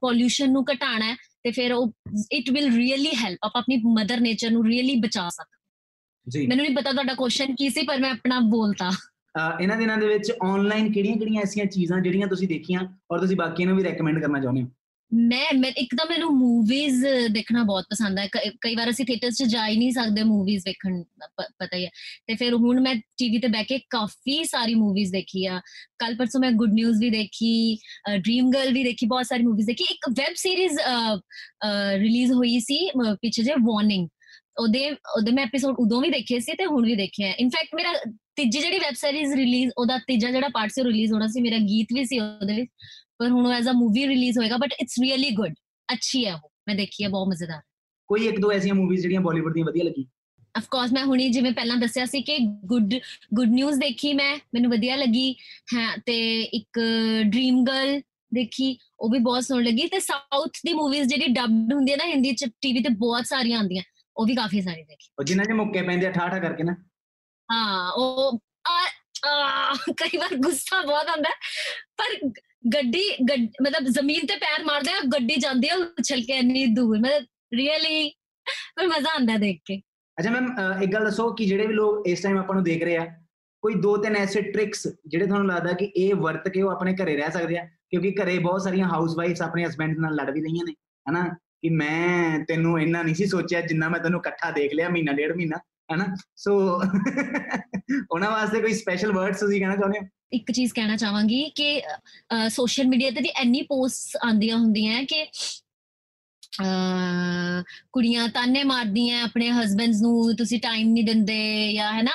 ਪੋਲਿਊਸ਼ਨ 0.00 0.52
ਨੂੰ 0.52 0.64
ਘਟਾਉਣਾ 0.72 1.06
ਹੈ 1.06 1.16
ਤੇ 1.42 1.50
ਫਿਰ 1.50 1.72
ਉਹ 1.72 1.92
ਇਟ 2.32 2.50
ਵਿਲ 2.50 2.76
ਰੀਅਲੀ 2.76 3.10
ਹੈਲਪ 3.14 3.38
ਆਪਾਂ 3.44 3.60
ਆਪਣੀ 3.60 3.76
ਮਦਰ 4.00 4.20
ਨੇਚਰ 4.20 4.50
ਨੂੰ 4.50 4.64
ਰੀਅਲੀ 4.66 4.94
ਬਚਾ 4.94 5.28
ਸਕਦੇ 5.28 5.54
ਜੀ। 6.30 6.46
ਮੈਨੂੰ 6.46 6.66
ਨਹੀਂ 6.66 6.76
ਪਤਾ 6.76 6.92
ਤੁਹਾਡਾ 6.92 7.14
ਕੁਐਸਚਨ 7.14 7.54
ਕੀ 7.54 7.68
ਸੀ 7.68 7.82
ਪਰ 7.82 7.98
ਮੈਂ 7.98 8.10
ਆਪਣਾ 8.10 8.40
ਬੋਲਤਾ। 8.40 8.90
ਇਹਨਾਂ 9.60 9.76
ਦਿਨਾਂ 9.76 9.96
ਦੇ 9.98 10.06
ਵਿੱਚ 10.06 10.32
ਆਨਲਾਈਨ 10.42 10.92
ਕਿਹੜੀਆਂ-ਕਿਹੜੀਆਂ 10.92 11.42
ਐਸੀਆਂ 11.42 11.66
ਚੀਜ਼ਾਂ 11.66 12.00
ਜਿਹੜੀਆਂ 12.00 12.26
ਤੁਸੀਂ 12.26 12.48
ਦੇਖੀਆਂ 12.48 12.80
ਔਰ 13.12 13.20
ਤੁਸੀਂ 13.20 13.36
ਬਾਕੀਆਂ 13.36 13.68
ਨੂੰ 13.68 13.76
ਵੀ 13.76 13.82
ਰეკਮੈਂਡ 13.84 14.20
ਕਰਨਾ 14.20 14.40
ਚਾਹੁੰਦੇ 14.40 14.62
ਹੋ? 14.62 14.68
ਮੈਂ 15.12 15.54
ਮੈਂ 15.58 15.70
ਇੱਕ 15.76 15.94
ਤਾਂ 15.96 16.04
ਮੈਨੂੰ 16.10 16.30
ਮੂਵੀਜ਼ 16.36 17.04
ਦੇਖਣਾ 17.32 17.62
ਬਹੁਤ 17.62 17.84
ਪਸੰਦ 17.90 18.18
ਹੈ 18.18 18.26
ਕ- 18.26 18.50
ਕਈ 18.60 18.74
ਵਾਰ 18.74 18.90
ਅਸੀਂ 18.90 19.04
ਥੀਏਟਰਸ 19.06 19.34
'ਚ 19.34 19.42
ਜਾ 19.42 19.66
ਹੀ 19.68 19.76
ਨਹੀਂ 19.76 19.90
ਸਕਦੇ 19.92 20.22
ਮੂਵੀਜ਼ 20.22 20.62
ਵੇਖਣ 20.66 20.96
ਦਾ 21.18 21.26
ਪ- 21.36 21.50
ਪਤਾ 21.58 21.76
ਹੀ 21.76 21.84
ਹੈ 21.84 21.90
ਤੇ 22.26 22.34
ਫਿਰ 22.34 22.54
ਹੁਣ 22.54 22.80
ਮੈਂ 22.80 22.94
ਟੀਵੀ 23.18 23.38
ਤੇ 23.38 23.48
ਬਹਿ 23.48 23.64
ਕੇ 23.64 23.78
ਕਾਫੀ 23.90 24.42
ਸਾਰੀ 24.44 24.74
ਮੂਵੀਜ਼ 24.74 25.12
ਦੇਖੀ 25.12 25.44
ਆ। 25.46 25.60
ਕੱਲ 25.98 26.16
ਪਰਸੋਂ 26.16 26.40
ਮੈਂ 26.40 26.50
ਗੁੱਡ 26.52 26.72
ਨਿਊਜ਼ 26.72 27.00
ਵੀ 27.00 27.10
ਦੇਖੀ 27.10 27.78
ਡ੍ਰੀਮ 28.16 28.50
ਗਰਲ 28.50 28.72
ਵੀ 28.72 28.84
ਦੇਖੀ 28.84 29.06
ਬਹੁਤ 29.06 29.26
ਸਾਰੀ 29.26 29.42
ਮੂਵੀਜ਼ 29.42 29.66
ਦੇਖੀ। 29.66 29.84
ਇੱਕ 29.84 30.08
ਵੈਬ 30.18 30.34
ਸੀਰੀਜ਼ 30.36 30.78
ਰਿਲੀਜ਼ 31.94 32.32
ਹੋਈ 32.32 32.58
ਸੀ 32.60 32.88
ਅਹ, 32.88 33.14
ਪਿੱਛੇ 33.14 33.42
ਜੇ 33.42 33.52
ਵਾਰਨਿੰਗ 33.60 34.08
ਉਹਦੇ 34.58 34.90
ਉਹਦੇ 34.90 35.32
ਮੈਂ 35.32 35.44
ਐਪੀਸੋਡ 35.44 35.76
ਉਦੋਂ 35.78 36.00
ਵੀ 36.02 36.10
ਦੇਖੇ 36.10 36.38
ਸੀ 36.40 36.52
ਤੇ 36.52 36.66
ਹੁਣ 36.66 36.84
ਵੀ 36.86 36.94
ਦੇਖੇ 36.96 37.24
ਆ। 37.24 37.32
ਇਨਫੈਕਟ 37.32 37.74
ਮੇਰਾ 37.74 37.92
ਤੀਜੀ 38.36 38.58
ਜਿਹੜੀ 38.60 38.78
ਵੈਬ 38.78 38.94
ਸੀਰੀਜ਼ 38.94 39.34
ਰਿਲੀਜ਼ 39.34 39.70
ਉਹਦਾ 39.78 39.98
ਤੀਜਾ 39.98 40.30
ਜਿਹੜਾ 40.30 40.48
ਪਾਰਟ 40.48 40.70
ਸੀ 40.70 40.84
ਰਿਲੀਜ਼ 40.84 41.12
ਹੋਣਾ 41.12 41.26
ਸੀ 41.26 41.40
ਮੇਰਾ 41.40 41.58
ਗੀਤ 41.58 41.86
ਵੀ 41.94 42.04
ਸੀ 42.04 42.18
ਉਹਦੇ 42.18 42.54
ਵਿੱਚ। 42.56 42.70
ਪਰ 43.18 43.30
ਹੁਣ 43.30 43.50
ਐਜ਼ 43.52 43.68
ਅ 43.68 43.72
ਮੂਵੀ 43.72 44.06
ਰਿਲੀਜ਼ 44.08 44.38
ਹੋਏਗਾ 44.38 44.56
ਬਟ 44.56 44.72
ਇਟਸ 44.72 44.94
ਰੀਅਲੀ 45.02 45.30
ਗੁੱਡ 45.30 45.54
ਅੱਛੀ 45.92 46.26
ਹੈ 46.26 46.34
ਉਹ। 46.34 46.50
ਮੈਂ 46.68 46.74
ਦੇਖੀ 46.74 47.04
ਹੈ 47.04 47.08
ਬਹੁਤ 47.08 47.28
ਮਜ਼ੇਦਾਰ। 47.28 47.60
ਕੋਈ 48.08 48.26
ਇੱਕ 48.26 48.38
ਦੋ 48.40 48.52
ਐਸੀਆਂ 48.52 48.74
ਮੂਵੀਜ਼ 48.74 49.02
ਜਿਹੜੀਆਂ 49.02 49.20
ਬਾਲੀਵੁੱਡ 49.20 49.54
ਦੀਆਂ 49.54 49.66
ਵਧੀਆ 49.66 49.84
ਲੱਗੀ 49.84 50.06
ਆਫ 50.56 50.66
ਕੋਰਸ 50.70 50.92
ਮੈਂ 50.92 51.04
ਹੁਣੀ 51.04 51.28
ਜਿਵੇਂ 51.28 51.52
ਪਹਿਲਾਂ 51.52 51.76
ਦੱਸਿਆ 51.76 52.04
ਸੀ 52.06 52.20
ਕਿ 52.22 52.36
ਗੁੱਡ 52.64 52.94
ਗੁੱਡ 53.34 53.48
ਨਿਊਜ਼ 53.48 53.78
ਦੇਖੀ 53.80 54.12
ਮੈਂ 54.12 54.36
ਮੈਨੂੰ 54.54 54.70
ਵਧੀਆ 54.70 54.96
ਲੱਗੀ। 54.96 55.34
ਹੈ 55.74 55.86
ਤੇ 56.06 56.42
ਇੱਕ 56.42 56.80
ਡ੍ਰੀਮ 57.22 57.64
ਗਰਲ 57.64 58.00
ਦੇਖੀ 58.34 58.78
ਉਹ 59.00 59.10
ਵੀ 59.10 59.18
ਬਹੁਤ 59.18 59.44
ਸੋਹਣੀ 59.44 59.64
ਲੱਗੀ। 59.64 59.86
ਤੇ 59.86 60.00
ਸਾਊਥ 60.00 60.58
ਦੀ 60.66 60.72
ਮੂਵੀਜ਼ 60.72 61.08
ਜਿਹੜੀ 61.08 61.26
ਡਬਡ 61.26 61.72
ਹੁੰਦੀ 61.74 61.92
ਹੈ 61.92 61.96
ਨਾ 61.96 62.04
ਹਿੰਦੀ 62.04 62.32
ਚ 62.32 62.44
ਟੀਵੀ 62.62 62.82
ਤੇ 62.82 62.88
ਬਹੁਤ 62.88 63.26
ਸਾਰੀਆਂ 63.26 63.58
ਆਉਂਦੀਆਂ। 63.58 63.82
ਉਹ 64.16 64.26
ਵੀ 64.26 64.34
ਕਾਫੀ 64.34 64.60
ਸਾਰੀ 64.62 64.82
ਦੇਖੀ। 64.82 65.08
ਉਹ 65.18 65.24
ਜਿਨ੍ਹਾਂ 65.24 65.46
'ਚ 65.46 65.52
ਮੁੱਕੇ 65.52 65.82
ਪੈਂਦੇ 65.82 66.06
ਆ 66.06 66.10
ਠਾਠਾ 66.10 66.38
ਕਰਕੇ 66.38 66.62
ਨਾ। 66.62 66.76
ਹਾਂ 67.50 67.92
ਉਹ 67.92 68.38
ਕਈ 69.92 70.16
ਵਾਰ 70.18 70.36
ਗੁੱਸਾ 70.36 70.82
ਬਹੁਤ 70.82 71.08
ਆਉਂਦਾ। 71.08 71.30
ਪਰ 71.96 72.28
ਗੱਡੀ 72.74 73.02
ਗੱਡ- 73.30 73.66
ਮਤਲਬ 73.66 73.88
ਜ਼ਮੀਨ 73.88 74.26
ਤੇ 74.26 74.36
ਪੈਰ 74.36 74.64
ਮਾਰਦੇ 74.64 74.92
ਆ 74.92 75.00
ਗੱਡੀ 75.12 75.36
ਜਾਂਦੀ 75.36 75.68
ਆ 75.68 75.74
ਉਛਲ 75.76 76.20
ਕੇ 76.20 76.32
ਇੰਨੀ 76.32 76.66
ਦੂਰ। 76.66 76.98
ਮਤਲਬ 76.98 77.26
ਰੀਅਲੀ 77.54 78.10
ਪਰ 78.76 78.86
ਮਜ਼ਾ 78.86 79.10
ਆਉਂਦਾ 79.12 79.36
ਦੇਖ 79.36 79.60
ਕੇ। 79.64 79.80
ਅੱਛਾ 80.18 80.30
ਮੈਮ 80.30 80.46
ਇੱਕ 80.82 80.92
ਗੱਲ 80.92 81.04
ਦੱਸੋ 81.04 81.32
ਕਿ 81.34 81.46
ਜਿਹੜੇ 81.46 81.66
ਵੀ 81.66 81.74
ਲੋਕ 81.74 82.06
ਇਸ 82.08 82.22
ਟਾਈਮ 82.22 82.38
ਆਪਾਂ 82.38 82.54
ਨੂੰ 82.54 82.64
ਦੇਖ 82.64 82.82
ਰਹੇ 82.84 82.96
ਆ 82.96 83.04
ਕੋਈ 83.62 83.74
ਦੋ 83.74 83.96
ਤਿੰਨ 83.96 84.16
ਐਸੇ 84.16 84.40
ਟ੍ਰਿਕਸ 84.42 84.86
ਜਿਹੜੇ 85.06 85.26
ਤੁਹਾਨੂੰ 85.26 85.46
ਲੱਗਦਾ 85.46 85.72
ਕਿ 85.72 85.84
ਇਹ 85.84 86.14
ਵਰਤ 86.14 86.48
ਕੇ 86.48 86.62
ਉਹ 86.62 86.70
ਆਪਣੇ 86.70 86.94
ਘਰੇ 86.94 87.16
ਰਹਿ 87.16 87.30
ਸਕਦੇ 87.30 87.58
ਆ? 87.58 87.64
ਕਿਉਂਕਿ 87.90 88.14
ਘਰੇ 88.22 88.38
ਬਹੁਤ 88.38 88.62
ਸਾਰੀਆਂ 88.62 88.88
ਹਾਊਸ 88.88 89.16
ਵਾਈਫਸ 89.16 89.42
ਆਪਣੇ 89.42 89.66
ਹਸਬੰਡ 89.66 89.98
ਨਾਲ 89.98 90.14
ਲੜ 90.14 90.30
ਵੀ 90.30 90.40
ਰਹੀਆਂ 90.40 90.64
ਨੇ 90.64 90.72
ਹਨਾ? 91.10 91.36
ਕਿ 91.62 91.68
ਮੈਂ 91.68 92.38
ਤੈਨੂੰ 92.48 92.80
ਇੰਨਾ 92.80 93.02
ਨਹੀਂ 93.02 93.14
ਸੀ 93.14 93.26
ਸੋਚਿਆ 93.26 93.60
ਜਿੰਨਾ 93.60 93.88
ਮੈਂ 93.88 94.00
ਤੈਨੂੰ 94.00 94.20
ਇਕੱਠਾ 94.20 94.50
ਦੇਖ 94.50 94.74
ਲਿਆ 94.74 94.88
ਮਹੀਨਾ 94.88 95.12
ਡੇਢ 95.12 95.32
ਮਹੀਨਾ 95.36 95.56
ਹਨਾ? 95.94 96.06
ਸੋ 96.36 96.58
ਉਹਨਾਂ 98.10 98.30
ਵਾਸਤੇ 98.30 98.60
ਕੋਈ 98.60 98.72
ਸਪੈਸ਼ਲ 98.72 99.12
ਵਰਡਸ 99.12 99.40
ਤੁਸੀਂ 99.40 99.60
ਕਹਿਣਾ 99.60 99.76
ਚਾਹੁੰਦੇ 99.76 99.98
ਹੋ? 99.98 100.06
ਇੱਕ 100.32 100.50
ਚੀਜ਼ 100.50 100.72
ਕਹਿਣਾ 100.74 100.96
ਚਾਹਾਂਗੀ 100.96 101.42
ਕਿ 101.54 101.82
ਸੋਸ਼ਲ 102.50 102.86
ਮੀਡੀਆ 102.86 103.10
ਤੇ 103.10 103.20
ਵੀ 103.20 103.28
ਇੰਨੀ 103.42 103.62
ਪੋਸਟ 103.62 104.16
ਆਉਂਦੀਆਂ 104.16 104.56
ਹੁੰਦੀਆਂ 104.56 105.02
ਕਿ 105.04 105.22
ਅਹ, 106.62 107.62
ਕੁੜੀਆਂ 107.92 108.28
ਤਾਨੇ 108.28 108.62
ਮਾਰਦੀਆਂ 108.64 109.22
ਆਪਣੇ 109.24 109.50
ਹਸਬੰਡਸ 109.50 110.00
ਨੂੰ 110.02 110.34
ਤੁਸੀਂ 110.36 110.60
ਟਾਈਮ 110.60 110.92
ਨਹੀਂ 110.92 111.04
ਦਿੰਦੇ 111.04 111.72
ਜਾਂ 111.72 111.92
ਹੈ 111.92 112.02
ਨਾ 112.02 112.12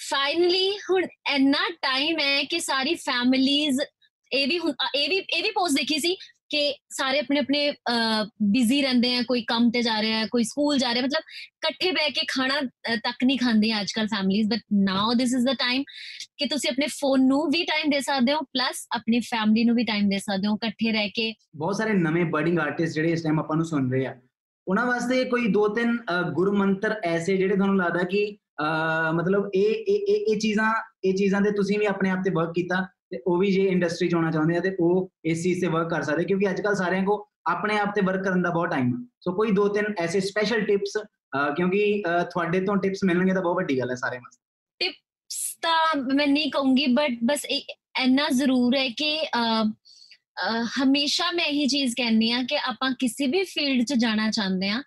ਫਾਈਨਲੀ 0.00 0.70
ਹੁਣ 0.90 1.06
ਇੰਨਾ 1.34 1.68
ਟਾਈਮ 1.82 2.18
ਹੈ 2.20 2.42
ਕਿ 2.44 2.58
ਸਾਰੀ 2.60 2.94
ਫੈਮਿਲੀਜ਼ 2.94 3.80
ਇਹ 4.32 4.46
ਵੀ 4.48 4.58
ਹੁਣ- 4.58 4.74
ਅ, 4.74 4.88
ਇਹ 4.94 5.08
ਵੀ 5.08 5.16
ਇਹ 5.16 5.42
ਵੀ 5.42 5.50
ਪੋਸਟ 5.50 5.74
ਦੇਖੀ 5.76 5.98
ਸੀ 5.98 6.16
ਕਿ 6.48 6.74
ਸਾਰੇ 6.88 7.18
ਆਪਣੇ 7.18 7.38
ਆਪਣੇ 7.38 7.72
ਬਿਜ਼ੀ 8.42 8.82
ਰਹਿੰਦੇ 8.82 9.14
ਆ 9.14 9.22
ਕੋਈ 9.22 9.42
ਕੰਮ 9.42 9.70
ਤੇ 9.70 9.82
ਜਾ 9.82 10.02
ਰਿਹਾ 10.02 10.18
ਹੈ 10.18 10.26
ਕੋਈ 10.26 10.44
ਸਕੂਲ 10.44 10.78
ਜਾ 10.78 10.94
ਰਿਹਾ 10.94 11.04
ਮਤਲਬ 11.04 11.22
ਇਕੱਠੇ 11.46 11.90
ਬਹਿ 11.92 12.10
ਕੇ 12.10 12.20
ਖਾਣਾ 12.28 12.54
ਅ, 12.60 12.96
ਤੱਕ 12.96 13.24
ਨਹੀਂ 13.24 13.38
ਖਾਂਦੇ 13.38 13.80
ਅੱਜ 13.80 13.92
ਕੱਲ 13.92 14.06
families 14.06 14.48
but 14.48 14.60
now 14.72 15.14
this 15.14 15.34
is 15.34 15.44
the 15.46 15.52
time 15.52 15.82
ਕਿ 16.36 16.46
ਤੁਸੀਂ 16.46 16.70
ਆਪਣੇ 16.70 16.86
ਫੋਨ 16.86 17.26
ਨੂੰ 17.26 17.46
ਵੀ 17.50 17.64
ਟਾਈਮ 17.64 17.90
ਦੇ 17.90 18.00
ਸਕਦੇ 18.00 18.32
ਹੋ 18.32 18.38
ਪਲੱਸ 18.40 18.86
ਆਪਣੀ 18.94 19.20
ਫੈਮਿਲੀ 19.20 19.64
ਨੂੰ 19.64 19.76
ਵੀ 19.76 19.84
ਟਾਈਮ 19.84 20.08
ਦੇ 20.08 20.18
ਸਕਦੇ 20.18 20.48
ਹੋ 20.48 20.54
ਇਕੱਠੇ 20.54 20.92
ਰਹਿ 20.92 21.08
ਕੇ। 21.08 21.34
ਬਹੁਤ 21.56 21.76
ਸਾਰੇ 21.76 21.92
ਨਵੇਂ 21.92 22.24
ਬਰਡਿੰਗ 22.24 22.58
ਆਰਟਿਸਟ 22.58 22.94
ਜਿਹੜੇ 22.94 23.12
ਇਸ 23.12 23.22
ਟਾਈਮ 23.22 23.38
ਆਪਾਂ 23.40 23.56
ਨੂੰ 23.56 23.64
ਸੁਣ 23.64 23.90
ਰਹੇ 23.92 24.06
ਆ। 24.06 24.14
ਉਹਨਾਂ 24.68 24.86
ਵਾਸਤੇ 24.86 25.24
ਕੋਈ 25.24 25.46
ਦੋ 25.48 25.68
ਤਿੰਨ 25.68 25.96
ਅਹ, 25.96 26.22
ਗੁਰੂ 26.30 26.52
ਮੰਤਰ 26.52 27.00
ਐਸੇ 27.04 27.36
ਜਿਹੜੇ 27.36 27.54
ਤੁਹਾਨੂੰ 27.56 27.76
ਲੱਗਦਾ 27.76 28.02
ਕਿ 28.02 28.36
ਅਹ, 28.60 29.12
ਮਤਲਬ 29.12 29.50
ਇਹ 29.54 29.64
ਇਹ 29.64 30.06
ਇਹ- 30.08 30.34
ਇਹ 30.34 30.40
ਚੀਜ਼ਾਂ 30.40 30.72
ਇਹ 31.04 31.14
ਚੀਜ਼ਾਂ 31.14 31.40
ਤੇ 31.40 31.50
ਤੁਸੀਂ 31.50 31.78
ਵੀ 31.78 31.86
ਆਪਣੇ 31.86 32.10
ਆਪ 32.10 32.18
ਤੇ 32.24 32.30
ਵਰਕ 32.30 32.52
ਕੀਤਾ। 32.54 32.86
ਤੇ 33.10 33.20
ਉਹ 33.26 33.38
ਵੀ 33.38 33.52
ਜੇ 33.52 33.64
ਇੰਡਸਟਰੀ 33.64 34.08
ਚ 34.08 34.14
ਆਉਣਾ 34.14 34.30
ਚਾਹੁੰਦੇ 34.30 34.56
ਆ 34.56 34.60
ਤੇ 34.60 34.76
ਉਹ 34.80 35.10
ਇਸ 35.24 35.42
ਚੀਜ਼ 35.42 35.60
ਤੇ 35.60 35.66
ਵਰਕ 35.66 35.90
ਕਰ 35.90 36.02
ਸਕਦੇ 36.02 36.24
ਕਿਉਂਕਿ 36.24 36.50
ਅੱਜ 36.50 36.60
ਕੱਲ 36.60 36.74
ਸਾਰਿਆਂ 36.74 37.04
ਕੋ 37.04 37.28
ਆਪਣੇ 37.46 37.78
ਆਪ 37.78 37.94
ਤੇ 37.94 38.00
ਵਰਕ 38.00 38.24
ਕਰਨ 38.24 38.42
ਦਾ 38.42 38.50
ਬਹੁਤ 38.50 38.70
ਟਾਈਮ 38.70 38.94
ਆ। 38.94 39.06
ਸੋ 39.20 39.32
ਕੋਈ 39.32 39.50
ਦੋ 39.50 39.68
ਤਿੰਨ 39.68 39.94
ਐਸੇ 39.98 40.20
ਸਪੈਸ਼ਲ 40.20 40.60
ਟਿਪਸ 40.60 40.92
ਕਿਉਂਕਿ 41.56 42.02
ਅਹ, 42.06 42.22
ਤੁਹਾਡੇ 42.24 42.60
ਤੋਂ 42.60 42.76
ਟਿਪਸ 42.76 42.98
ਮਿਲਣਗੇ 43.04 43.34
ਤਾਂ 43.34 43.42
ਬਹੁਤ 43.42 43.56
ਵੱਡੀ 43.56 43.78
ਗੱਲ 43.78 43.90
ਹੈ 43.90 43.94
ਸਾਰੇ 43.94 44.18
ਵਾਸਤੇ। 44.18 44.86
Tips 44.86 45.58
ਤਾਂ 45.62 46.14
ਮੈਂ 46.14 46.26
ਨਹੀਂ 46.26 46.50
ਕਹੂੰਗੀ 46.50 46.86
ਬਟ 46.86 47.10
ਬਸ 47.24 47.44
ਇਹ- 47.44 47.74
ਇੰਨਾ 48.04 48.28
ਜ਼ਰੂਰ 48.30 48.76
ਹੈ 48.76 48.88
ਕਿ 48.88 49.20
ਅਹ, 49.20 49.64
ਅਹ, 49.64 50.64
ਹਮੇਸ਼ਾ 50.82 51.30
ਮੈਂ 51.30 51.44
ਇਹੀ 51.44 51.66
ਚੀਜ਼ 51.66 51.94
ਕਹਿੰਦੀ 51.96 52.30
ਆ 52.30 52.42
ਕਿ 52.42 52.58
ਆਪਾਂ 52.58 52.90
ਕਿਸੇ 52.98 53.26
ਵੀ 53.26 53.44
ਫੀਲਡ 53.44 53.84
'ਚ 53.84 53.92
ਜਾਣਾ 53.92 54.30
ਚਾਹੁੰਦੇ 54.30 54.68
ਆ 54.68 54.82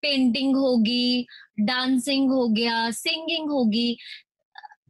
ਪੇਂਟਿੰਗ 0.00 0.56
ਹੋ 0.56 0.76
ਗਈ 0.76 1.22
ਡਾਂਸਿੰਗ 1.64 2.30
ਹੋ 2.30 2.48
ਗਿਆ 2.48 2.90
ਸਿੰਗਿੰਗ 2.90 3.50
ਹੋ 3.50 3.64
ਗਈ 3.64 3.96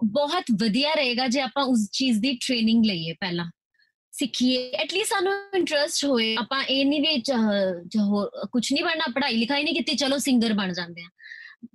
ਬਹੁਤ 0.04 0.44
ਵਧੀਆ 0.62 0.94
ਰਹੇਗਾ 0.94 1.28
ਜੇ 1.28 1.40
ਆਪਾਂ 1.40 1.64
ਉਸ 1.64 1.88
ਚੀਜ਼ 1.92 2.20
ਦੀ 2.20 2.32
ਟ੍ਰੇਨਿੰਗ 2.32 2.84
ਲਈਏ 2.84 3.12
ਪਹਿਲਾਂ। 3.12 3.50
ਸਿੱਖੀਏ। 4.12 4.70
ਐਟਲੀਸਟ 4.70 5.08
ਸਾਨੂੰ 5.08 5.32
ਇੰਟਰਸਟ 5.54 6.04
ਹੋਏ। 6.04 6.36
ਆਪਾਂ 6.36 6.64
ਇਹ 6.64 6.86
ਨਹੀਂ 6.86 7.00
ਵੀ 7.00 7.22
ਕੁਝ 8.52 8.72
ਨਹੀਂ 8.72 8.84
ਬਣਨਾ 8.84 9.04
ਪੜ੍ਹਾਈ 9.14 9.36
ਲਿਖਾਈ 9.36 9.64
ਨਹੀਂ 9.64 9.74
ਕੀਤੀ 9.74 9.94
ਚਲੋ 9.96 10.18
ਸਿੰਗਰ 10.18 10.52
ਬਣ 10.52 10.72
ਜਾਂਦੇ 10.72 11.02
ਆ 11.02 11.08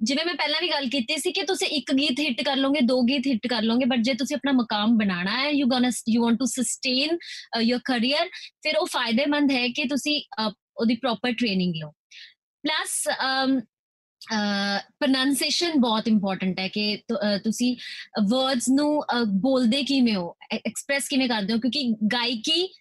ਜਿਵੇਂ 0.04 0.26
ਮੈਂ 0.26 0.36
ਪਹਿਲਾਂ 0.36 0.62
ਵੀ 0.62 0.70
ਗੱਲ 0.72 0.90
ਕੀਤੀ 0.90 1.18
ਸੀ 1.18 1.32
ਕਿ 1.32 1.44
ਤੁਸੀਂ 1.44 1.68
ਇੱਕ 1.68 1.94
ਗੀਤ 1.94 2.20
ਹਿੱਟ 2.20 2.42
ਕਰ 2.42 2.56
ਲਓਗੇ 2.56 2.82
ਦੋ 2.82 3.02
ਗੀਤ 3.02 3.28
ਹਿੱਟ 3.28 3.48
ਕਰ 3.48 3.62
ਲਓਗੇ 3.62 3.86
ਬਟ 3.86 3.98
ਜੇ 3.98 4.14
ਤੁਸੀਂ 4.14 4.36
ਆਪਣਾ 4.36 4.52
ਮਕਾਮ 4.52 4.98
ਬਣਾਉਣਾ 4.98 5.42
ਹੈ 5.42 5.50
you 5.50 5.68
gonna 5.68 5.90
you 6.10 6.24
want 6.24 6.40
to 6.40 6.46
sustain 6.46 7.18
your 7.62 7.80
career 7.86 8.30
ਫਿਰ 8.62 8.78
ਉਹ 8.78 8.86
ਫਾਇਦੇਮੰਦ 8.86 9.52
ਹੈ 9.52 9.68
ਕਿ 9.68 9.84
ਤੁਸੀਂ 9.86 10.22
ਅਹ, 10.40 10.52
ਉਹਦੀ 10.78 10.96
ਪ੍ਰੋਪਰ 10.96 11.32
ਟ੍ਰੇਨਿੰਗ 11.32 11.74
ਲਓ। 11.76 11.90
ਪਲੱਸ 12.64 13.08
ਪ੍ਰੋਨਾਂਸੀਏਸ਼ਨ 15.00 15.72
ਬਹੁਤ 15.80 16.08
ਇੰਪੋਰਟੈਂਟ 16.08 16.60
ਹੈ 16.60 16.68
ਕਿ 16.68 16.98
ਤੁ- 17.08 17.18
ਅਹ, 17.18 17.40
ਤੁਸੀਂ 17.40 17.78
ਵਰਡਸ 18.30 18.70
ਨੂੰ 18.70 19.04
ਅਹ, 19.04 19.24
ਬੋਲਦੇ 19.26 19.84
ਕਿਵੇਂ 19.84 20.16
ਹੋ? 20.16 20.36
ਐਕਸਪ੍ਰੈਸ 20.52 21.08
ਕਿਵੇਂ 21.08 21.30
ਕਰਦੇ 21.30 21.54
ਹੋ? 21.54 21.60
ਕਿਉਂਕਿ 21.60 21.96
ਗਾਇਕੀ 22.14 22.76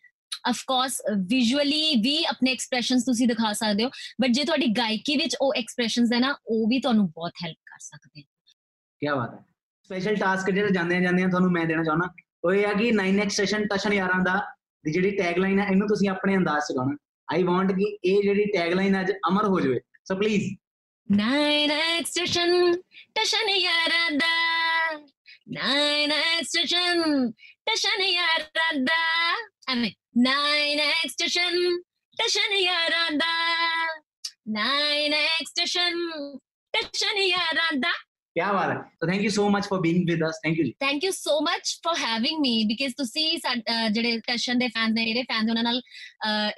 ਆਫ 0.49 0.63
ਕੋਰਸ 0.67 1.03
ਵਿਜ਼ੂਅਲੀ 1.27 1.95
ਵੀ 2.01 2.25
ਆਪਣੇ 2.25 2.53
ਐਕਸਪ੍ਰੈਸ਼ਨਸ 2.53 3.05
ਤੁਸੀਂ 3.05 3.29
ਦਿਖਾ 3.29 3.53
ਸਕਦੇ 3.53 3.85
ਹੋ 3.85 3.89
ਬਟ 4.21 4.31
ਜੇ 4.31 4.45
ਤੁਹਾਡੀ 4.45 4.67
ਗਾਇਕੀ 4.67 5.17
ਵਿੱਚ 5.17 5.37
ਉਹ 5.41 5.53
ਐਕਸਪ੍ਰੈਸ਼ਨਸ 5.57 6.13
ਹੈ 6.15 6.19
ਨਾ 6.19 6.37
ਉਹ 6.47 6.69
ਵੀ 6.69 6.81
ਤੁਹਾਨੂੰ 6.81 7.11
ਬਹੁਤ 7.11 7.33
ਹੈਲਪ 7.45 7.57
ਕਰ 7.67 7.79
ਸਕਦੇ 7.81 8.21
ਆ 8.21 8.25
ਕੀ 9.01 9.19
ਬਾਤ 9.19 9.35
ਹੈ। 9.35 9.45
ਸਪੈਸ਼ਲ 9.85 10.17
ਟਾਸਕ 10.17 10.51
ਜਿਹੜਾ 10.51 10.69
ਜਾਂਦੇ 10.69 11.01
ਜਾਂਦੇ 11.01 11.29
ਤੁਹਾਨੂੰ 11.29 11.53
ਮੈਂ 11.53 11.67
ਦੇਣਾ 11.67 11.85
ਚਾਹੁੰਦਾ। 11.85 12.09
ਉਹ 12.45 12.53
ਇਹ 12.53 12.67
ਆ 12.67 12.73
ਕਿ 12.73 12.93
9x 12.93 13.29
ਸੈਸ਼ਨ 13.29 13.67
ਟਸ਼ਨ 13.67 13.93
ਯਾਰਾਂ 13.93 14.21
ਦਾ 14.21 14.55
ਦੀ 14.85 14.93
ਜਿਹੜੀ 14.93 15.11
ਟੈਗਲਾਈਨ 15.11 15.61
ਹੈ 15.61 15.65
ਇਹਨੂੰ 15.65 15.89
ਤੁਸੀਂ 15.89 16.09
ਆਪਣੇ 16.09 16.37
ਅੰਦਾਜ਼ 16.37 16.65
ਚ 16.65 16.77
ਗਾਉਣਾ 16.77 16.97
ਆਈ 17.33 17.43
ਵਾਂਟ 17.43 17.73
ਕਿ 17.73 17.99
ਇਹ 18.05 18.23
ਜਿਹੜੀ 18.23 18.45
ਟੈਗਲਾਈਨ 18.45 19.01
ਅੱਜ 19.01 19.13
ਅਮਰ 19.29 19.45
ਹੋ 19.45 19.61
ਜਾਵੇ। 19.61 19.81
So 20.05 20.17
please 20.17 20.57
Nine 21.09 21.71
extension, 21.99 22.77
tashan 23.15 23.49
yarada. 23.61 25.03
Nine 25.47 26.13
extension, 26.39 27.35
tashan 27.69 28.01
yarada. 28.09 29.01
I 29.69 29.75
mean, 29.75 29.93
nine 30.15 30.81
extension, 31.05 31.83
tashan 32.19 32.55
yarada. 32.63 33.35
Nine 34.47 35.15
extension, 35.41 35.93
tashan 36.75 37.19
yarada. 37.29 37.93
ਕੀ 38.37 38.41
ਬਾਤ 38.41 38.71
ਹੈ 38.71 38.75
so 39.01 39.07
thank 39.07 39.23
you 39.23 39.31
so 39.31 39.49
much 39.51 39.67
for 39.69 39.81
being 39.81 40.09
with 40.11 40.23
us 40.29 40.39
thank 40.45 40.59
you 40.59 40.65
ji 40.65 40.71
Thank 40.83 41.03
you 41.07 41.11
so 41.17 41.33
much 41.47 41.73
for 41.87 41.93
having 42.03 42.39
me 42.45 42.53
because 42.69 42.95
ਤੁਸੀਂ 42.99 43.25
ਸਾ- 43.39 43.89
ਜਿਹੜੇ 43.97 44.19
tension 44.27 44.59
ਦੇ 44.59 44.69
fans 44.77 44.95
ਨੇ 44.95 45.05
ਮੇਰੇ 45.05 45.23
fans 45.33 45.51
ਉਹਨਾਂ 45.51 45.63
ਨਾਲ 45.63 45.81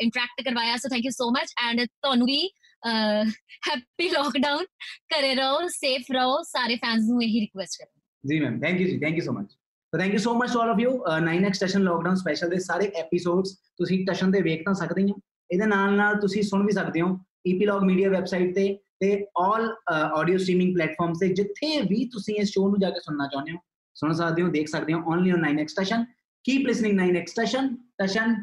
ਇੰਟਰੈਕਟ 0.00 0.42
ਕਰਵਾਇਆ 0.44 0.76
so 0.76 0.88
thank 0.88 1.04
you 1.04 1.10
so 1.16 1.30
much 1.38 1.52
and 1.64 1.84
ਤੁਹਾਨੂੰ 1.86 2.26
ਵੀ 2.26 2.38
ਹੈਪੀ 2.86 4.08
ਲੋਕਡਾਊਨ 4.08 4.64
ਘਰੇ 5.12 5.34
ਰਹੋ 5.34 5.66
ਸੇਫ 5.70 6.10
ਰਹੋ, 6.12 6.42
ਸਾਰੇ 6.42 6.76
ਫੈਨਸ 6.76 7.08
ਨੂੰ 7.08 7.22
ਇਹੀ 7.22 7.40
ਰਿਕੁਐਸਟ 7.40 7.78
ਕਰਾਂ 7.78 8.00
ਜੀ 8.24 8.40
ma'am 8.40 8.60
thank 8.60 8.80
you 8.80 8.86
ji 8.88 8.98
thank 9.00 9.16
you 9.16 9.24
so 9.24 9.32
much 9.32 9.50
so 9.50 9.98
thank 9.98 10.12
you 10.12 10.18
so 10.18 10.34
much 10.34 10.52
to 10.52 10.60
all 10.60 10.70
of 10.70 10.80
you 10.80 10.90
9x 11.26 11.58
session 11.58 11.82
lockdown 11.84 12.14
special 12.16 12.50
ਦੇ 12.50 12.58
ਸਾਰੇ 12.60 12.90
ਐਪੀਸੋਡਸ 13.00 13.52
ਤੁਸੀਂ 13.78 14.04
ਟਸ਼ਨ 14.06 14.30
ਦੇ 14.30 14.40
ਵੇਖ 14.42 14.64
ਤਾਂ 14.64 14.74
ਸਕਦੇ 14.74 15.02
ਹੋ। 15.02 15.20
ਇਹਦੇ 15.50 15.66
ਨਾਲ 15.66 15.96
ਨਾਲ 15.96 16.20
ਤੁਸੀਂ 16.20 16.42
ਸੁਣ 16.42 16.64
ਵੀ 16.66 16.72
ਸਕਦੇ 16.72 17.00
ਹੋ 17.00 17.18
ਈਪੀਲੌਗ 17.46 17.82
ਮੀਡੀਆ 17.84 18.10
ਵੈਬਸਾਈਟ 18.10 18.54
ਤੇ 18.54 18.66
ਤੇ 19.00 19.26
ਆਲ 19.38 19.68
ਆਡੀਓ 19.92 20.38
ਸਟ੍ਰੀਮਿੰਗ 20.38 20.74
ਪਲੇਟਫਾਰਮਸ 20.74 21.18
ਤੇ 21.20 21.28
ਜਿੱਥੇ 21.34 21.80
ਵੀ 21.88 22.04
ਤੁਸੀਂ 22.12 22.34
ਇਸ 22.40 22.50
ਸ਼ੋਅ 22.52 22.68
ਨੂੰ 22.70 22.80
ਜਾ 22.80 22.90
ਕੇ 22.90 23.00
ਸੁਣਨਾ 23.00 23.26
ਚਾਹੁੰਦੇ 23.32 23.52
ਹੋ, 23.52 23.58
ਸੁਣ 23.96 24.12
ਸਕਦੇ 24.12 24.42
ਹੋ, 24.42 24.48
ਦੇਖ 24.50 24.68
ਸਕਦੇ 24.68 24.92
ਹੋ 24.92 25.02
only 25.12 25.32
on 25.32 25.44
9x 25.46 25.72
station 25.72 26.04
keep 26.44 26.66
listening 26.66 27.00
9x 27.00 27.32
station 27.32 27.74
station 27.74 28.34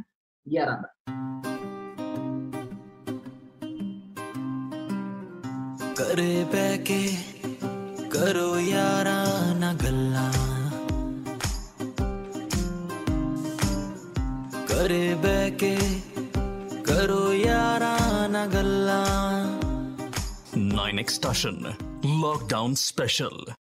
11 0.45 0.77
ਦਾ। 0.81 1.50
ਘਰੇ 6.11 6.43
ਬਹਿ 6.43 6.77
ਕੇ 6.77 6.97
ਕਰੋ 8.11 8.59
ਯਾਰਾਂ 8.59 9.55
ਨਾਲ 9.55 9.75
ਗੱਲਾਂ 9.83 10.31
ਘਰੇ 14.71 15.13
ਬਹਿ 15.13 15.51
ਕੇ 15.51 15.77
ਕਰੋ 16.85 17.31
ਯਾਰਾਂ 17.33 18.27
ਨਾਲ 18.29 18.47
ਗੱਲਾਂ 18.47 18.99
9 20.57 20.99
Extortion 21.05 21.63
Lockdown 22.25 22.77
Special. 22.85 23.53